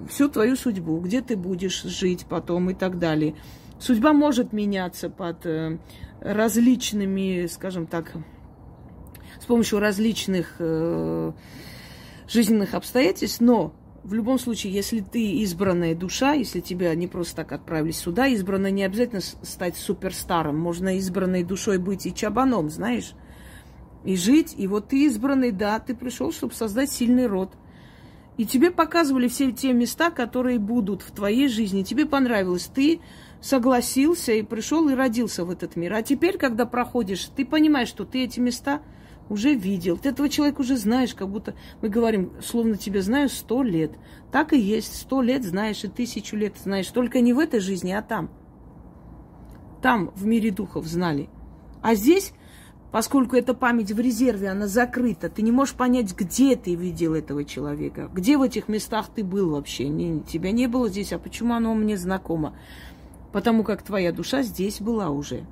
всю 0.09 0.29
твою 0.29 0.55
судьбу, 0.55 1.01
где 1.01 1.21
ты 1.21 1.37
будешь 1.37 1.83
жить 1.83 2.27
потом 2.29 2.71
и 2.71 2.75
так 2.75 3.01
далее. 3.01 3.35
Судьба 3.81 4.13
может 4.13 4.53
меняться 4.53 5.11
под 5.11 5.45
э, 5.47 5.79
различными, 6.21 7.47
скажем 7.47 7.89
так, 7.89 8.13
с 9.41 9.47
помощью 9.47 9.81
различных 9.81 10.55
э, 10.61 11.33
жизненных 12.29 12.75
обстоятельств, 12.75 13.41
но 13.41 13.75
в 14.05 14.15
любом 14.15 14.39
случае, 14.39 14.73
если 14.73 15.01
ты 15.01 15.43
избранная 15.43 15.97
душа, 15.97 16.35
если 16.35 16.61
тебя 16.61 16.95
не 16.95 17.09
просто 17.09 17.35
так 17.35 17.51
отправили 17.51 17.91
сюда, 17.91 18.29
избранная 18.29 18.71
не 18.71 18.85
обязательно 18.85 19.23
стать 19.23 19.77
суперстаром. 19.77 20.57
Можно 20.57 20.99
избранной 20.99 21.43
душой 21.43 21.79
быть 21.79 22.07
и 22.07 22.15
чабаном, 22.15 22.71
знаешь, 22.71 23.15
и 24.05 24.17
жить. 24.17 24.55
И 24.57 24.67
вот 24.67 24.89
ты 24.89 25.05
избранный, 25.07 25.53
да, 25.53 25.79
ты 25.79 25.95
пришел, 25.95 26.33
чтобы 26.33 26.55
создать 26.55 26.91
сильный 26.91 27.27
род. 27.27 27.53
И 28.37 28.47
тебе 28.47 28.71
показывали 28.71 29.27
все 29.29 29.51
те 29.51 29.73
места, 29.73 30.11
которые 30.11 30.59
будут 30.59 31.03
в 31.03 31.11
твоей 31.11 31.49
жизни. 31.49 31.83
Тебе 31.83 32.07
понравилось. 32.07 32.71
Ты 32.73 33.01
согласился 33.41 34.33
и 34.33 34.43
пришел 34.43 34.89
и 34.89 34.95
родился 34.95 35.45
в 35.45 35.51
этот 35.51 35.77
мир. 35.77 35.95
А 35.95 36.03
теперь, 36.03 36.39
когда 36.39 36.65
проходишь, 36.65 37.31
ты 37.35 37.45
понимаешь, 37.45 37.89
что 37.89 38.05
ты 38.05 38.25
эти 38.25 38.41
места– 38.41 38.83
уже 39.29 39.55
видел. 39.55 39.99
Ты 39.99 40.11
этого 40.11 40.29
человека 40.29 40.61
уже 40.61 40.77
знаешь, 40.77 41.15
как 41.15 41.29
будто 41.29 41.55
мы 41.83 41.89
говорим, 41.89 42.33
словно 42.43 42.77
тебя 42.77 43.03
знаю 43.03 43.29
сто 43.29 43.63
лет. 43.63 43.93
Так 44.33 44.53
и 44.53 44.59
есть, 44.59 44.97
сто 44.97 45.23
лет 45.23 45.45
знаешь 45.45 45.85
и 45.85 45.89
тысячу 45.89 46.37
лет 46.37 46.57
знаешь. 46.57 46.89
Только 46.89 47.21
не 47.21 47.33
в 47.33 47.39
этой 47.39 47.61
жизни, 47.61 47.93
а 47.93 48.03
там. 48.03 48.31
Там, 49.83 50.11
в 50.15 50.27
мире 50.27 50.51
духов, 50.51 50.87
знали. 50.87 51.29
А 51.83 51.95
здесь, 51.95 52.33
поскольку 52.91 53.37
эта 53.37 53.55
память 53.55 53.93
в 53.93 54.01
резерве, 54.01 54.49
она 54.49 54.67
закрыта, 54.67 55.29
ты 55.29 55.43
не 55.43 55.53
можешь 55.53 55.75
понять, 55.75 56.15
где 56.17 56.57
ты 56.57 56.75
видел 56.75 57.15
этого 57.15 57.45
человека, 57.45 58.11
где 58.13 58.37
в 58.37 58.43
этих 58.43 58.69
местах 58.69 59.09
ты 59.15 59.25
был 59.25 59.51
вообще. 59.51 59.89
Не, 59.89 60.21
тебя 60.21 60.53
не 60.53 60.67
было 60.67 60.89
здесь, 60.89 61.13
а 61.13 61.19
почему 61.19 61.55
оно 61.55 61.75
мне 61.75 61.97
знакомо? 61.97 62.55
Потому 63.33 63.63
как 63.63 63.83
твоя 63.83 64.13
душа 64.13 64.43
здесь 64.43 64.81
была 64.81 65.11
уже. 65.11 65.45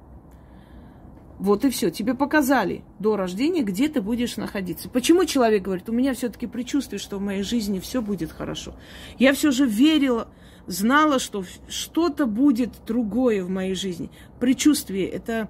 Вот 1.38 1.64
и 1.64 1.70
все. 1.70 1.90
Тебе 1.90 2.14
показали 2.14 2.83
до 2.99 3.16
рождения, 3.16 3.62
где 3.62 3.88
ты 3.88 4.01
будешь 4.01 4.37
находиться. 4.37 4.88
Почему 4.88 5.27
человек 5.27 5.62
говорит, 5.62 5.88
у 5.88 5.92
меня 5.92 6.14
все-таки 6.14 6.46
предчувствие, 6.46 6.99
что 6.99 7.18
в 7.18 7.20
моей 7.20 7.42
жизни 7.42 7.79
все 7.79 8.01
будет 8.01 8.33
хорошо. 8.33 8.75
Я 9.18 9.35
все 9.35 9.51
же 9.51 9.66
верила, 9.66 10.29
знала, 10.66 11.18
что 11.18 11.44
что-то 11.68 12.27
будет 12.27 12.70
другое 12.87 13.44
в 13.44 13.51
моей 13.51 13.75
жизни. 13.75 14.11
Предчувствие– 14.40 15.07
это 15.11 15.49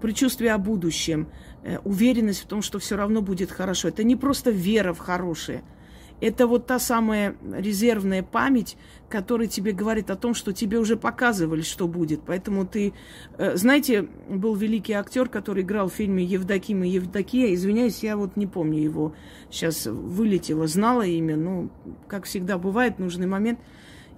предчувствие 0.00 0.52
о 0.52 0.58
будущем, 0.58 1.28
э, 1.62 1.78
уверенность 1.84 2.42
в 2.42 2.46
том, 2.46 2.62
что 2.62 2.78
все 2.78 2.96
равно 2.96 3.22
будет 3.22 3.50
хорошо. 3.50 3.88
Это 3.88 4.04
не 4.04 4.16
просто 4.16 4.50
вера 4.50 4.92
в 4.92 4.98
хорошее– 4.98 5.62
это 6.20 6.46
вот 6.46 6.66
та 6.66 6.78
самая 6.78 7.36
резервная 7.42 8.22
память, 8.22 8.76
которая 9.08 9.48
тебе 9.48 9.72
говорит 9.72 10.10
о 10.10 10.16
том, 10.16 10.34
что 10.34 10.52
тебе 10.52 10.78
уже 10.78 10.96
показывали, 10.96 11.62
что 11.62 11.88
будет. 11.88 12.22
Поэтому 12.24 12.66
ты... 12.66 12.94
Э, 13.36 13.56
знаете, 13.56 14.08
был 14.28 14.54
великий 14.54 14.92
актер, 14.92 15.28
который 15.28 15.64
играл 15.64 15.88
в 15.88 15.94
фильме 15.94 16.24
«Евдоким 16.24 16.84
и 16.84 16.88
Евдокия». 16.88 17.52
Извиняюсь, 17.52 18.02
я 18.02 18.16
вот 18.16 18.36
не 18.36 18.46
помню 18.46 18.80
его. 18.80 19.14
Сейчас 19.50 19.86
вылетело, 19.86 20.66
знала 20.66 21.02
имя. 21.02 21.36
Ну, 21.36 21.70
как 22.06 22.24
всегда 22.24 22.58
бывает, 22.58 22.98
нужный 22.98 23.26
момент. 23.26 23.58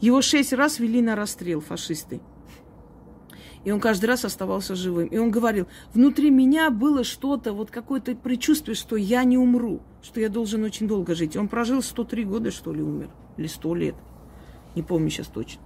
Его 0.00 0.20
шесть 0.20 0.52
раз 0.52 0.78
вели 0.78 1.00
на 1.00 1.16
расстрел 1.16 1.60
фашисты. 1.60 2.20
И 3.66 3.72
он 3.72 3.80
каждый 3.80 4.06
раз 4.06 4.24
оставался 4.24 4.76
живым. 4.76 5.08
И 5.08 5.18
он 5.18 5.32
говорил, 5.32 5.66
внутри 5.92 6.30
меня 6.30 6.70
было 6.70 7.02
что-то, 7.02 7.52
вот 7.52 7.72
какое-то 7.72 8.14
предчувствие, 8.14 8.76
что 8.76 8.94
я 8.94 9.24
не 9.24 9.36
умру, 9.36 9.80
что 10.02 10.20
я 10.20 10.28
должен 10.28 10.62
очень 10.62 10.86
долго 10.86 11.16
жить. 11.16 11.36
Он 11.36 11.48
прожил 11.48 11.82
103 11.82 12.24
года, 12.26 12.52
что 12.52 12.72
ли, 12.72 12.80
умер. 12.80 13.10
Или 13.36 13.48
100 13.48 13.74
лет. 13.74 13.96
Не 14.76 14.84
помню 14.84 15.10
сейчас 15.10 15.26
точно. 15.26 15.60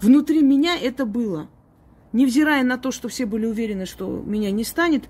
Внутри 0.00 0.40
меня 0.40 0.78
это 0.80 1.04
было. 1.04 1.50
Невзирая 2.14 2.64
на 2.64 2.78
то, 2.78 2.90
что 2.90 3.10
все 3.10 3.26
были 3.26 3.44
уверены, 3.44 3.84
что 3.84 4.08
меня 4.08 4.50
не 4.50 4.64
станет, 4.64 5.04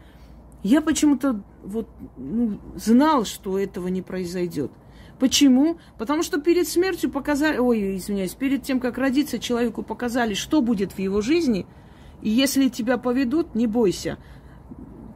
я 0.64 0.80
почему-то 0.80 1.44
вот 1.62 1.88
ну, 2.16 2.58
знал, 2.74 3.24
что 3.24 3.56
этого 3.56 3.86
не 3.86 4.02
произойдет. 4.02 4.72
Почему? 5.20 5.78
Потому 5.96 6.24
что 6.24 6.40
перед 6.40 6.66
смертью 6.66 7.08
показали, 7.08 7.58
ой, 7.58 7.98
извиняюсь, 7.98 8.34
перед 8.34 8.64
тем, 8.64 8.80
как 8.80 8.98
родиться, 8.98 9.38
человеку 9.38 9.84
показали, 9.84 10.34
что 10.34 10.60
будет 10.60 10.90
в 10.90 10.98
его 10.98 11.20
жизни– 11.20 11.66
и 12.22 12.28
если 12.28 12.68
тебя 12.68 12.98
поведут, 12.98 13.54
не 13.54 13.66
бойся. 13.66 14.18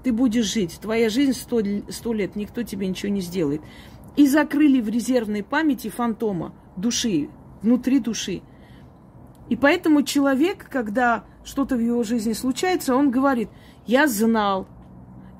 Ты 0.02 0.12
будешь 0.12 0.52
жить. 0.52 0.78
Твоя 0.80 1.08
жизнь 1.08 1.32
сто, 1.32 1.60
сто 1.88 2.12
лет, 2.12 2.36
никто 2.36 2.62
тебе 2.62 2.86
ничего 2.86 3.10
не 3.10 3.20
сделает. 3.20 3.62
И 4.16 4.26
закрыли 4.26 4.80
в 4.80 4.88
резервной 4.88 5.42
памяти 5.42 5.88
фантома 5.88 6.54
души, 6.76 7.30
внутри 7.62 8.00
души. 8.00 8.42
И 9.48 9.56
поэтому 9.56 10.02
человек, 10.02 10.68
когда 10.70 11.24
что-то 11.44 11.76
в 11.76 11.80
его 11.80 12.02
жизни 12.02 12.32
случается, 12.32 12.94
он 12.94 13.10
говорит, 13.10 13.48
я 13.86 14.06
знал, 14.06 14.66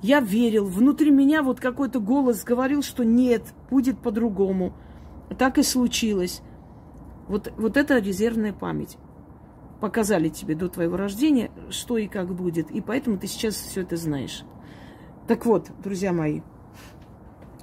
я 0.03 0.20
верил, 0.20 0.66
внутри 0.66 1.11
меня 1.11 1.42
вот 1.42 1.61
какой-то 1.61 2.00
голос 2.00 2.44
говорил, 2.44 2.83
что 2.83 3.05
нет, 3.05 3.42
будет 3.70 3.98
по-другому. 3.98 4.74
Так 5.38 5.57
и 5.57 5.62
случилось. 5.62 6.42
Вот, 7.29 7.53
вот 7.57 7.79
это 7.79 7.98
резервная 7.98 8.53
память 8.53 8.98
показали 9.81 10.29
тебе 10.29 10.55
до 10.55 10.69
твоего 10.69 10.97
рождения, 10.97 11.51
что 11.71 11.99
и 11.99 12.07
как 12.07 12.35
будет. 12.35 12.71
И 12.71 12.81
поэтому 12.81 13.19
ты 13.19 13.27
сейчас 13.27 13.55
все 13.55 13.83
это 13.83 13.97
знаешь. 13.97 14.45
Так 15.27 15.47
вот, 15.47 15.71
друзья 15.83 16.13
мои. 16.13 16.43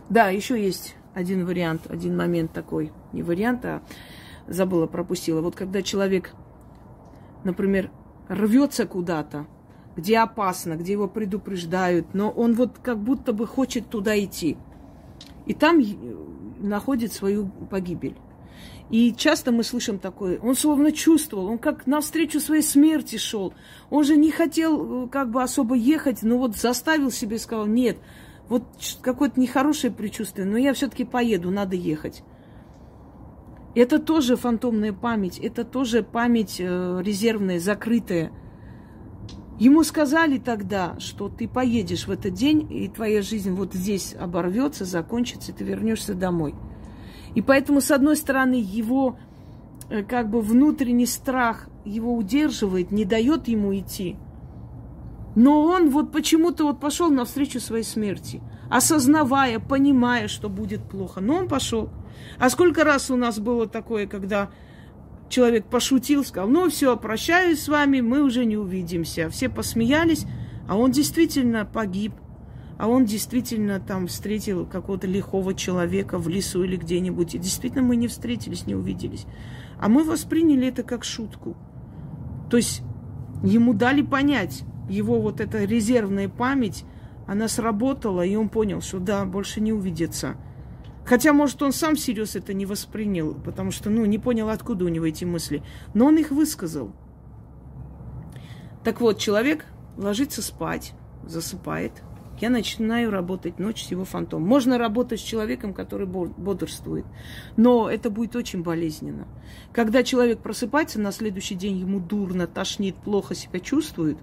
Да, 0.10 0.30
еще 0.30 0.62
есть 0.62 0.96
один 1.14 1.46
вариант, 1.46 1.84
один 1.90 2.18
момент 2.18 2.52
такой. 2.52 2.92
Не 3.14 3.24
вариант, 3.24 3.66
а 3.66 3.82
забыла, 4.48 4.88
пропустила. 4.88 5.42
Вот 5.42 5.56
когда 5.56 5.82
человек, 5.82 6.34
например, 7.44 7.92
рвется 8.28 8.86
куда-то, 8.86 9.48
где 9.96 10.20
опасно, 10.20 10.76
где 10.76 10.94
его 10.94 11.08
предупреждают, 11.08 12.14
но 12.14 12.30
он 12.30 12.54
вот 12.54 12.80
как 12.80 13.00
будто 13.00 13.34
бы 13.34 13.46
хочет 13.46 13.90
туда 13.90 14.18
идти. 14.18 14.58
И 15.46 15.54
там 15.54 15.82
находит 16.60 17.14
свою 17.14 17.48
погибель. 17.70 18.16
И 18.92 19.14
часто 19.16 19.54
мы 19.54 19.64
слышим 19.64 20.00
такое, 20.00 20.38
он 20.40 20.54
словно 20.54 20.92
чувствовал, 20.92 21.46
он 21.46 21.60
как 21.60 21.88
навстречу 21.88 22.42
своей 22.42 22.62
смерти 22.62 23.16
шел. 23.16 23.54
Он 23.90 24.04
же 24.04 24.18
не 24.18 24.32
хотел 24.32 25.06
э, 25.06 25.08
как 25.08 25.32
бы 25.32 25.42
особо 25.42 25.76
ехать, 25.76 26.24
но 26.24 26.38
вот 26.38 26.58
заставил 26.58 27.10
себе 27.10 27.38
и 27.38 27.40
сказал, 27.40 27.68
нет, 27.68 27.98
вот 28.50 28.64
какое-то 29.02 29.40
нехорошее 29.40 29.94
предчувствие, 29.94 30.46
но 30.46 30.58
я 30.58 30.74
все-таки 30.74 31.06
поеду, 31.06 31.52
надо 31.52 31.78
ехать. 31.78 32.22
Это 33.76 33.98
тоже 33.98 34.36
фантомная 34.36 34.92
память, 34.92 35.40
это 35.40 35.64
тоже 35.64 36.04
память 36.04 36.58
э, 36.60 37.02
резервная, 37.02 37.62
закрытая. 37.62 38.34
Ему 39.58 39.86
сказали 39.86 40.38
тогда, 40.38 41.00
что 41.00 41.30
ты 41.30 41.48
поедешь 41.48 42.08
в 42.08 42.12
этот 42.12 42.34
день, 42.34 42.68
и 42.70 42.90
твоя 42.90 43.22
жизнь 43.22 43.52
вот 43.52 43.74
здесь 43.74 44.14
оборвется, 44.20 44.84
закончится, 44.84 45.54
и 45.54 45.56
ты 45.56 45.64
вернешься 45.64 46.14
домой. 46.14 46.56
И 47.36 47.42
поэтому, 47.42 47.82
с 47.82 47.92
одной 47.92 48.16
стороны, 48.16 48.56
его 48.56 49.18
э, 49.90 50.04
как 50.04 50.30
бы 50.30 50.42
внутренний 50.42 51.06
страх 51.06 51.68
его 51.86 52.16
удерживает, 52.16 52.92
не 52.92 53.06
дает 53.06 53.48
ему 53.48 53.76
идти. 53.76 54.18
Но 55.36 55.64
он 55.64 55.90
вот 55.90 56.12
почему-то 56.12 56.66
вот 56.66 56.80
пошел 56.80 57.10
навстречу 57.10 57.60
своей 57.60 57.84
смерти, 57.84 58.42
осознавая, 58.70 59.60
понимая, 59.60 60.28
что 60.28 60.50
будет 60.50 60.84
плохо. 60.84 61.22
Но 61.22 61.36
он 61.38 61.48
пошел. 61.48 61.90
А 62.38 62.50
сколько 62.50 62.84
раз 62.84 63.10
у 63.10 63.16
нас 63.16 63.40
было 63.40 63.68
такое, 63.68 64.08
когда 64.08 64.50
человек 65.30 65.66
пошутил, 65.66 66.26
сказал, 66.26 66.50
ну 66.50 66.70
все, 66.70 66.98
прощаюсь 66.98 67.62
с 67.62 67.70
вами, 67.70 68.02
мы 68.02 68.22
уже 68.22 68.44
не 68.44 68.58
увидимся. 68.58 69.30
Все 69.30 69.48
посмеялись, 69.48 70.26
а 70.68 70.78
он 70.78 70.92
действительно 70.92 71.66
погиб 71.66 72.14
а 72.82 72.88
он 72.88 73.06
действительно 73.06 73.80
там 73.80 74.08
встретил 74.08 74.66
какого-то 74.66 75.06
лихого 75.06 75.54
человека 75.54 76.18
в 76.18 76.28
лесу 76.28 76.64
или 76.64 76.78
где-нибудь. 76.78 77.36
И 77.36 77.38
действительно 77.38 77.84
мы 77.84 77.96
не 77.96 78.08
встретились, 78.08 78.66
не 78.66 78.74
увиделись. 78.74 79.28
А 79.80 79.88
мы 79.88 80.04
восприняли 80.04 80.66
это 80.66 80.82
как 80.82 81.04
шутку. 81.04 81.56
То 82.50 82.58
есть 82.58 82.82
ему 83.44 83.76
дали 83.76 84.02
понять, 84.02 84.64
его 84.90 85.22
вот 85.22 85.42
эта 85.42 85.64
резервная 85.64 86.28
память, 86.28 86.84
она 87.28 87.48
сработала, 87.48 88.26
и 88.26 88.36
он 88.36 88.50
понял, 88.50 88.82
что 88.82 88.98
да, 88.98 89.26
больше 89.26 89.62
не 89.62 89.74
увидится. 89.74 90.36
Хотя, 91.06 91.34
может, 91.34 91.62
он 91.62 91.74
сам 91.74 91.96
всерьез 91.96 92.36
это 92.36 92.52
не 92.56 92.66
воспринял, 92.66 93.36
потому 93.36 93.70
что, 93.70 93.92
ну, 93.92 94.06
не 94.06 94.18
понял, 94.18 94.50
откуда 94.50 94.86
у 94.86 94.88
него 94.88 95.06
эти 95.06 95.24
мысли. 95.24 95.62
Но 95.94 96.08
он 96.08 96.18
их 96.18 96.32
высказал. 96.32 96.94
Так 98.84 99.02
вот, 99.02 99.20
человек 99.20 99.68
ложится 99.98 100.42
спать, 100.42 100.94
засыпает– 101.28 101.92
я 102.42 102.50
начинаю 102.50 103.12
работать 103.12 103.60
ночь 103.60 103.84
с 103.84 103.92
его 103.92 104.04
фантомом. 104.04 104.48
Можно 104.48 104.78
работать 104.78 105.20
с 105.20 105.24
человеком, 105.24 105.74
который 105.74 106.08
бодрствует, 106.08 107.06
но 107.56 107.90
это 107.90 108.10
будет 108.10 108.36
очень 108.36 108.64
болезненно. 108.64 109.28
Когда 109.72 110.04
человек 110.04 110.40
просыпается, 110.40 111.00
на 111.00 111.12
следующий 111.12 111.56
день 111.56 111.78
ему 111.78 112.00
дурно, 112.00 112.48
тошнит, 112.48 112.96
плохо 112.96 113.36
себя 113.36 113.60
чувствует, 113.60 114.18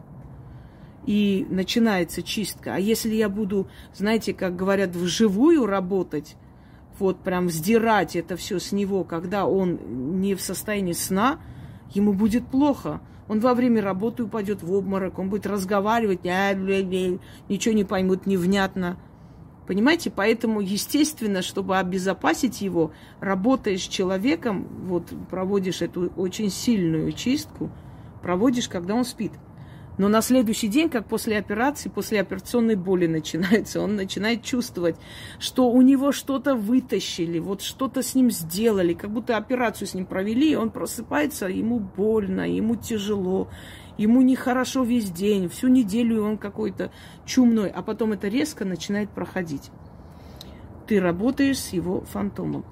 и 1.06 1.46
начинается 1.48 2.22
чистка. 2.22 2.74
А 2.74 2.78
если 2.78 3.14
я 3.14 3.30
буду, 3.30 3.68
знаете, 3.94 4.34
как 4.34 4.56
говорят, 4.56 4.94
вживую 4.94 5.64
работать, 5.64 6.36
вот 6.98 7.20
прям 7.20 7.48
сдирать 7.48 8.16
это 8.16 8.36
все 8.36 8.58
с 8.58 8.72
него, 8.72 9.04
когда 9.04 9.46
он 9.46 10.20
не 10.20 10.34
в 10.34 10.42
состоянии 10.42 10.92
сна, 10.92 11.38
ему 11.94 12.12
будет 12.12 12.46
плохо. 12.48 13.00
Он 13.28 13.40
во 13.40 13.54
время 13.54 13.82
работы 13.82 14.24
упадет 14.24 14.62
в 14.62 14.72
обморок, 14.72 15.18
он 15.18 15.28
будет 15.28 15.46
разговаривать, 15.46 16.22
бля, 16.22 16.54
ничего 17.48 17.74
не 17.74 17.84
поймут 17.84 18.26
невнятно. 18.26 18.98
Понимаете, 19.66 20.10
поэтому, 20.10 20.60
естественно, 20.60 21.42
чтобы 21.42 21.76
обезопасить 21.76 22.62
его, 22.62 22.92
работаешь 23.20 23.82
с 23.82 23.88
человеком, 23.88 24.66
вот 24.86 25.12
проводишь 25.30 25.82
эту 25.82 26.10
очень 26.16 26.48
сильную 26.48 27.12
чистку, 27.12 27.70
проводишь, 28.22 28.68
когда 28.68 28.94
он 28.94 29.04
спит. 29.04 29.32
Но 29.98 30.08
на 30.08 30.22
следующий 30.22 30.68
день, 30.68 30.88
как 30.88 31.06
после 31.06 31.36
операции, 31.36 31.88
после 31.88 32.20
операционной 32.20 32.76
боли 32.76 33.06
начинается, 33.08 33.80
он 33.80 33.96
начинает 33.96 34.42
чувствовать, 34.42 34.96
что 35.38 35.70
у 35.70 35.82
него 35.82 36.12
что-то 36.12 36.54
вытащили, 36.54 37.40
вот 37.40 37.62
что-то 37.62 38.02
с 38.02 38.14
ним 38.14 38.30
сделали, 38.30 38.94
как 38.94 39.10
будто 39.10 39.36
операцию 39.36 39.88
с 39.88 39.94
ним 39.94 40.06
провели, 40.06 40.52
и 40.52 40.56
он 40.56 40.70
просыпается, 40.70 41.46
ему 41.46 41.80
больно, 41.80 42.48
ему 42.48 42.76
тяжело, 42.76 43.48
ему 43.98 44.22
нехорошо 44.22 44.84
весь 44.84 45.10
день, 45.10 45.48
всю 45.48 45.66
неделю 45.66 46.22
он 46.22 46.38
какой-то 46.38 46.92
чумной, 47.26 47.68
а 47.68 47.82
потом 47.82 48.12
это 48.12 48.28
резко 48.28 48.64
начинает 48.64 49.10
проходить. 49.10 49.70
Ты 50.86 51.00
работаешь 51.00 51.58
с 51.58 51.72
его 51.72 52.02
фантомом, 52.02 52.64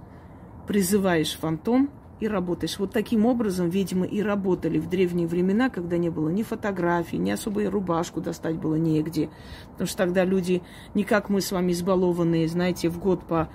призываешь 0.68 1.36
фантом, 1.36 1.90
и 2.18 2.28
работаешь. 2.28 2.78
Вот 2.78 2.92
таким 2.92 3.26
образом, 3.26 3.68
видимо, 3.68 4.06
и 4.06 4.22
работали 4.22 4.78
в 4.78 4.88
древние 4.88 5.26
времена, 5.26 5.68
когда 5.68 5.98
не 5.98 6.08
было 6.08 6.28
ни 6.30 6.42
фотографий, 6.42 7.18
ни 7.18 7.30
особой 7.30 7.68
рубашку 7.68 8.20
достать 8.20 8.56
было 8.56 8.76
негде. 8.76 9.28
Потому 9.72 9.88
что 9.88 9.98
тогда 9.98 10.24
люди, 10.24 10.62
не 10.94 11.04
как 11.04 11.28
мы 11.28 11.40
с 11.40 11.52
вами 11.52 11.72
избалованные, 11.72 12.48
знаете, 12.48 12.88
в 12.88 12.98
год 12.98 13.24
по 13.26 13.50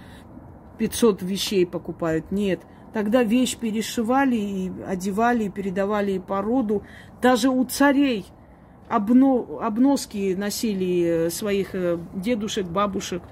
500 0.78 1.21
вещей 1.24 1.65
покупают. 1.65 2.32
Нет. 2.32 2.62
Тогда 2.93 3.24
вещь 3.24 3.58
перешивали 3.58 4.36
и 4.36 4.71
одевали, 4.86 5.45
и 5.45 5.50
передавали 5.50 6.19
по 6.19 6.41
роду. 6.41 6.84
Даже 7.21 7.50
у 7.50 7.63
царей 7.65 8.26
обно, 8.89 9.45
обноски 9.62 10.36
носили 10.36 11.30
своих 11.30 11.74
э, 11.74 11.97
дедушек, 12.13 12.67
бабушек. 12.67 13.24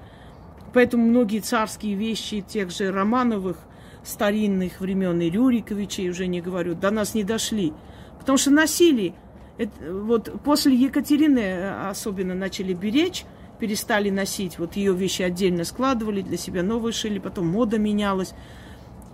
Поэтому 0.72 1.04
многие 1.04 1.40
царские 1.40 1.94
вещи 1.94 2.40
тех 2.40 2.70
же 2.70 2.90
Романовых 2.90 3.58
старинных 4.04 4.80
времен 4.80 5.20
и 5.20 5.30
Рюриковичей, 5.30 6.10
уже 6.10 6.26
не 6.26 6.40
говорю, 6.40 6.74
до 6.74 6.90
нас 6.90 7.14
не 7.14 7.24
дошли. 7.24 7.72
Потому 8.18 8.38
что 8.38 8.50
носили, 8.50 9.14
это, 9.58 9.72
вот 9.92 10.42
после 10.42 10.74
Екатерины 10.74 11.40
э, 11.40 11.88
особенно 11.90 12.34
начали 12.34 12.72
беречь, 12.72 13.24
перестали 13.58 14.10
носить, 14.10 14.58
вот 14.58 14.76
ее 14.76 14.94
вещи 14.94 15.22
отдельно 15.22 15.64
складывали, 15.64 16.22
для 16.22 16.36
себя 16.36 16.62
новые 16.62 16.92
шили, 16.92 17.18
потом 17.18 17.48
мода 17.48 17.78
менялась. 17.78 18.32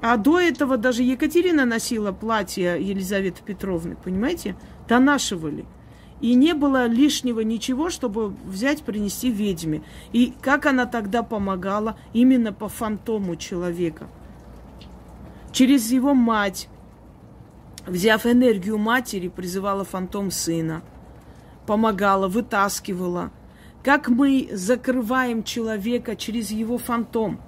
А 0.03 0.16
до 0.16 0.38
этого 0.38 0.77
даже 0.77 1.03
Екатерина 1.03 1.64
носила 1.64 2.12
платье 2.12 2.77
Елизаветы 2.81 3.42
Петровны, 3.44 3.96
понимаете? 3.96 4.55
Донашивали. 4.88 5.64
И 6.20 6.35
не 6.35 6.55
было 6.55 6.87
лишнего 6.87 7.40
ничего, 7.40 7.90
чтобы 7.90 8.29
взять, 8.29 8.83
принести 8.83 9.31
ведьме. 9.31 9.83
И 10.12 10.33
как 10.40 10.66
она 10.66 10.87
тогда 10.87 11.22
помогала 11.22 11.99
именно 12.12 12.53
по 12.53 12.68
фантому 12.68 13.37
человека– 13.37 14.07
Через 15.57 15.90
его 15.90 16.12
мать, 16.12 16.69
взяв 17.87 18.27
энергию 18.27 18.77
матери, 18.77 19.29
призывала 19.29 19.85
фантом 19.85 20.31
сына, 20.31 20.83
помогала, 21.66 22.29
вытаскивала. 22.29 23.31
Как 23.83 24.11
мы 24.11 24.51
закрываем 24.53 25.42
человека 25.42 26.14
через 26.14 26.51
его 26.51 26.77
фантом, 26.77 27.40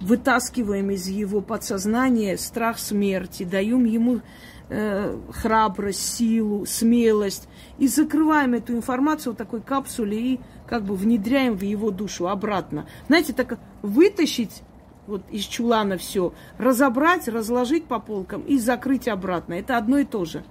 вытаскиваем 0.00 0.92
из 0.92 1.06
его 1.08 1.42
подсознания 1.42 2.38
страх 2.38 2.78
смерти, 2.78 3.42
даем 3.42 3.84
ему 3.84 4.22
э, 4.70 5.14
храбрость, 5.32 6.16
силу, 6.16 6.64
смелость 6.64 7.50
и 7.76 7.86
закрываем 7.86 8.54
эту 8.54 8.72
информацию 8.72 9.34
в 9.34 9.36
такой 9.36 9.60
капсуле 9.60 10.18
и 10.18 10.40
как 10.66 10.84
бы 10.84 10.96
внедряем 10.96 11.54
в 11.54 11.60
его 11.60 11.90
душу 11.90 12.28
обратно. 12.28 12.88
Знаете, 13.08 13.34
так 13.34 13.58
вытащить 13.82 14.62
вот 15.06 15.22
из 15.30 15.44
чулана 15.44 15.96
все, 15.98 16.32
разобрать, 16.58 17.28
разложить 17.28 17.84
по 17.84 17.98
полкам 17.98 18.42
и 18.42 18.58
закрыть 18.58 19.08
обратно. 19.08 19.54
Это 19.54 19.76
одно 19.76 19.98
и 19.98 20.04
то 20.04 20.24
же. 20.24 20.44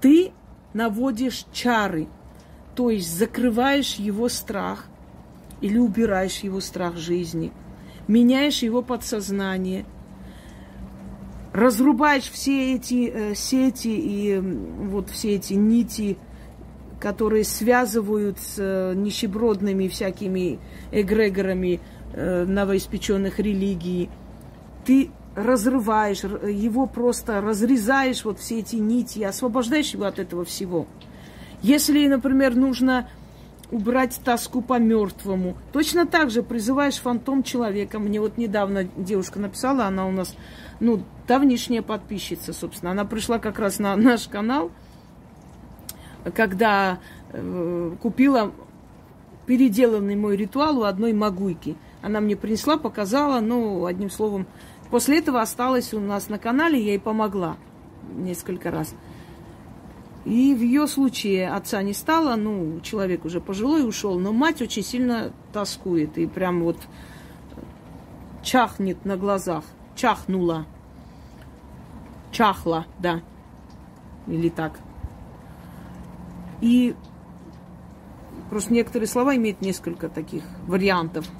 Ты 0.00 0.32
наводишь 0.72 1.46
чары, 1.52 2.08
то 2.74 2.90
есть 2.90 3.14
закрываешь 3.16 3.96
его 3.96 4.28
страх 4.28 4.86
или 5.60 5.78
убираешь 5.78 6.38
его 6.38 6.60
страх 6.60 6.96
жизни, 6.96 7.52
меняешь 8.08 8.62
его 8.62 8.82
подсознание, 8.82 9.84
разрубаешь 11.52 12.30
все 12.30 12.74
эти 12.74 13.10
э, 13.12 13.34
сети 13.34 13.88
и 13.88 14.30
э, 14.30 14.40
вот 14.40 15.10
все 15.10 15.34
эти 15.34 15.54
нити, 15.54 16.16
которые 17.00 17.44
связывают 17.44 18.38
с 18.38 18.54
э, 18.58 18.94
нищебродными 18.94 19.88
всякими 19.88 20.58
эгрегорами, 20.92 21.80
новоиспеченных 22.14 23.38
религий. 23.38 24.10
Ты 24.84 25.10
разрываешь, 25.34 26.22
его 26.22 26.86
просто 26.86 27.40
разрезаешь, 27.40 28.24
вот 28.24 28.38
все 28.38 28.58
эти 28.60 28.76
нити, 28.76 29.22
освобождаешь 29.22 29.92
его 29.92 30.04
от 30.04 30.18
этого 30.18 30.44
всего. 30.44 30.86
Если, 31.62 32.06
например, 32.08 32.56
нужно 32.56 33.08
убрать 33.70 34.20
тоску 34.24 34.62
по 34.62 34.78
мертвому, 34.78 35.56
точно 35.72 36.06
так 36.06 36.30
же 36.30 36.42
призываешь 36.42 36.96
фантом 36.96 37.42
человека. 37.42 37.98
Мне 37.98 38.20
вот 38.20 38.36
недавно 38.36 38.84
девушка 38.84 39.38
написала, 39.38 39.84
она 39.84 40.06
у 40.06 40.10
нас, 40.10 40.34
ну, 40.80 41.02
давнишняя 41.28 41.82
подписчица, 41.82 42.52
собственно. 42.52 42.90
Она 42.90 43.04
пришла 43.04 43.38
как 43.38 43.58
раз 43.58 43.78
на 43.78 43.94
наш 43.96 44.26
канал. 44.26 44.70
когда 46.34 46.98
э, 47.32 47.92
купила 48.02 48.52
переделанный 49.46 50.16
мой 50.16 50.36
ритуал 50.36 50.78
у 50.78 50.82
одной 50.82 51.12
магуйки. 51.12 51.76
Она 52.02 52.20
мне 52.20 52.36
принесла, 52.36 52.78
показала, 52.78 53.40
ну, 53.40 53.84
одним 53.86 54.10
словом. 54.10 54.46
После 54.90 55.18
этого 55.18 55.40
осталась 55.40 55.92
у 55.92 56.00
нас 56.00 56.28
на 56.28 56.38
канале, 56.38 56.80
я 56.80 56.92
ей 56.92 56.98
помогла 56.98 57.56
несколько 58.14 58.70
раз. 58.70 58.94
И 60.24 60.54
в 60.54 60.60
ее 60.60 60.86
случае 60.86 61.50
отца 61.50 61.82
не 61.82 61.92
стало, 61.92 62.36
ну, 62.36 62.80
человек 62.80 63.24
уже 63.24 63.40
пожилой 63.40 63.86
ушел, 63.86 64.18
но 64.18 64.32
мать 64.32 64.60
очень 64.60 64.82
сильно 64.82 65.32
тоскует 65.52 66.18
и 66.18 66.26
прям 66.26 66.62
вот 66.62 66.76
чахнет 68.42 69.04
на 69.04 69.16
глазах, 69.16 69.64
чахнула, 69.94 70.66
чахла, 72.32 72.86
да, 72.98 73.22
или 74.26 74.48
так. 74.48 74.78
И 76.60 76.94
просто 78.50 78.74
некоторые 78.74 79.08
слова 79.08 79.36
имеют 79.36 79.60
несколько 79.60 80.08
таких 80.08 80.42
вариантов– 80.66 81.26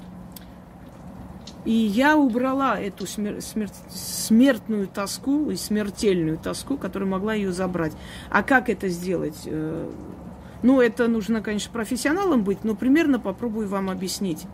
и 1.63 1.71
я 1.71 2.17
убрала 2.17 2.79
эту 2.79 3.05
смер- 3.05 3.39
смер- 3.39 3.69
смертную 3.89 4.87
тоску 4.87 5.51
и 5.51 5.55
смертельную 5.55 6.37
тоску, 6.37 6.77
которая 6.77 7.07
могла 7.07 7.35
ее 7.35 7.51
забрать. 7.51 7.93
А 8.29 8.41
как 8.41 8.69
это 8.69 8.89
сделать? 8.89 9.43
Э, 9.45 9.91
ну, 10.63 10.81
это 10.81 11.07
нужно, 11.07 11.41
конечно, 11.41 11.71
профессионалом 11.71 12.43
быть, 12.43 12.63
но 12.63 12.75
примерно 12.75 13.19
попробую 13.19 13.67
вам 13.67 13.91
объяснить. 13.91 14.47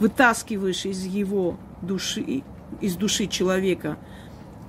Вытаскиваешь 0.00 0.84
из 0.84 1.04
его 1.04 1.56
души, 1.80 2.42
из 2.80 2.96
души 2.96 3.26
человека 3.26 3.96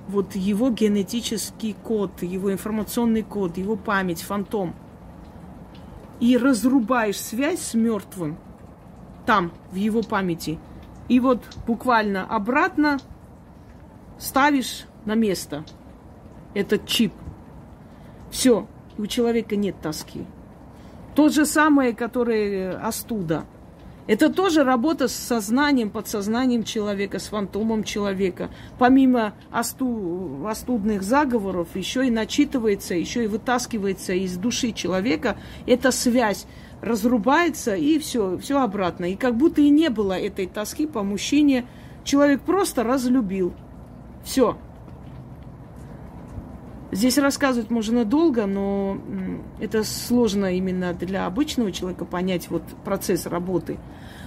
вот 0.08 0.36
его 0.36 0.70
генетический 0.70 1.74
код, 1.74 2.22
его 2.22 2.52
информационный 2.52 3.22
код, 3.22 3.56
его 3.56 3.76
память, 3.76 4.22
фантом. 4.22 4.74
И 6.20 6.36
разрубаешь 6.36 7.18
связь 7.20 7.60
с 7.60 7.74
мертвым 7.74 8.36
там, 9.26 9.50
в 9.72 9.74
его 9.74 10.02
памяти– 10.02 10.60
и 11.08 11.20
вот 11.20 11.42
буквально 11.66 12.24
обратно 12.24 12.98
ставишь 14.18 14.84
на 15.04 15.14
место 15.14 15.64
этот 16.54 16.86
чип. 16.86 17.12
Все, 18.30 18.66
у 18.98 19.06
человека 19.06 19.56
нет 19.56 19.76
тоски. 19.82 20.24
Тот 21.14 21.34
же 21.34 21.44
самое, 21.44 21.92
который 21.94 22.70
остуда. 22.70 23.44
Это 24.06 24.32
тоже 24.32 24.64
работа 24.64 25.06
с 25.06 25.14
сознанием, 25.14 25.90
подсознанием 25.90 26.64
человека, 26.64 27.18
с 27.20 27.28
фантомом 27.28 27.84
человека. 27.84 28.50
Помимо 28.78 29.34
осту, 29.52 30.44
остудных 30.48 31.02
заговоров, 31.02 31.68
еще 31.74 32.06
и 32.06 32.10
начитывается, 32.10 32.94
еще 32.94 33.24
и 33.24 33.28
вытаскивается 33.28 34.12
из 34.14 34.36
души 34.36 34.72
человека 34.72 35.36
эта 35.66 35.92
связь 35.92 36.46
разрубается, 36.82 37.74
и 37.76 37.98
все, 37.98 38.36
все 38.38 38.60
обратно. 38.60 39.06
И 39.06 39.16
как 39.16 39.36
будто 39.36 39.62
и 39.62 39.70
не 39.70 39.88
было 39.88 40.18
этой 40.18 40.46
тоски 40.46 40.86
по 40.86 41.02
мужчине. 41.02 41.64
Человек 42.04 42.42
просто 42.42 42.82
разлюбил. 42.82 43.54
Все. 44.24 44.58
Здесь 46.90 47.16
рассказывать 47.16 47.70
можно 47.70 48.04
долго, 48.04 48.44
но 48.44 48.98
это 49.60 49.82
сложно 49.84 50.54
именно 50.54 50.92
для 50.92 51.24
обычного 51.24 51.72
человека 51.72 52.04
понять 52.04 52.50
вот 52.50 52.64
процесс 52.84 53.26
работы. 53.26 53.78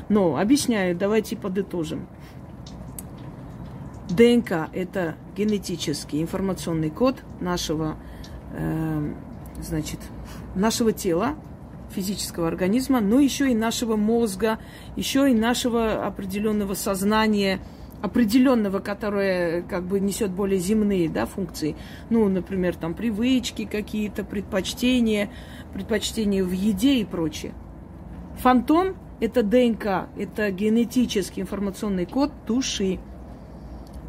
Но 0.09 0.37
объясняю, 0.37 0.95
давайте 0.95 1.35
подытожим. 1.35 2.07
ДНК– 4.09 4.69
это 4.73 5.15
генетический 5.35 6.21
информационный 6.21 6.89
код 6.89 7.17
нашего, 7.39 7.97
э, 8.53 9.13
значит, 9.61 9.99
нашего 10.55 10.91
тела, 10.91 11.35
физического 11.95 12.47
организма, 12.47 12.99
но 12.99 13.19
еще 13.19 13.49
и 13.51 13.55
нашего 13.55 13.95
мозга, 13.95 14.59
еще 14.95 15.31
и 15.31 15.33
нашего 15.33 16.05
определенного 16.05 16.73
сознания, 16.73 17.59
определенного, 18.01 18.79
которое 18.79 19.63
как 19.63 19.85
бы 19.85 19.99
несет 19.99 20.31
более 20.31 20.59
земные 20.59 21.09
да, 21.09 21.25
функции. 21.25 21.75
Ну, 22.09 22.27
например, 22.27 22.75
там 22.75 22.93
привычки 22.93 23.65
какие-то, 23.65 24.23
предпочтения, 24.23 25.31
предпочтения 25.73 26.43
в 26.43 26.51
еде 26.51 26.95
и 26.95 27.05
прочее. 27.05 27.53
Фантом– 28.39 28.95
это 29.21 29.43
ДНК, 29.43 30.09
это 30.17 30.51
генетический 30.51 31.41
информационный 31.41 32.05
код 32.05 32.31
души. 32.45 32.99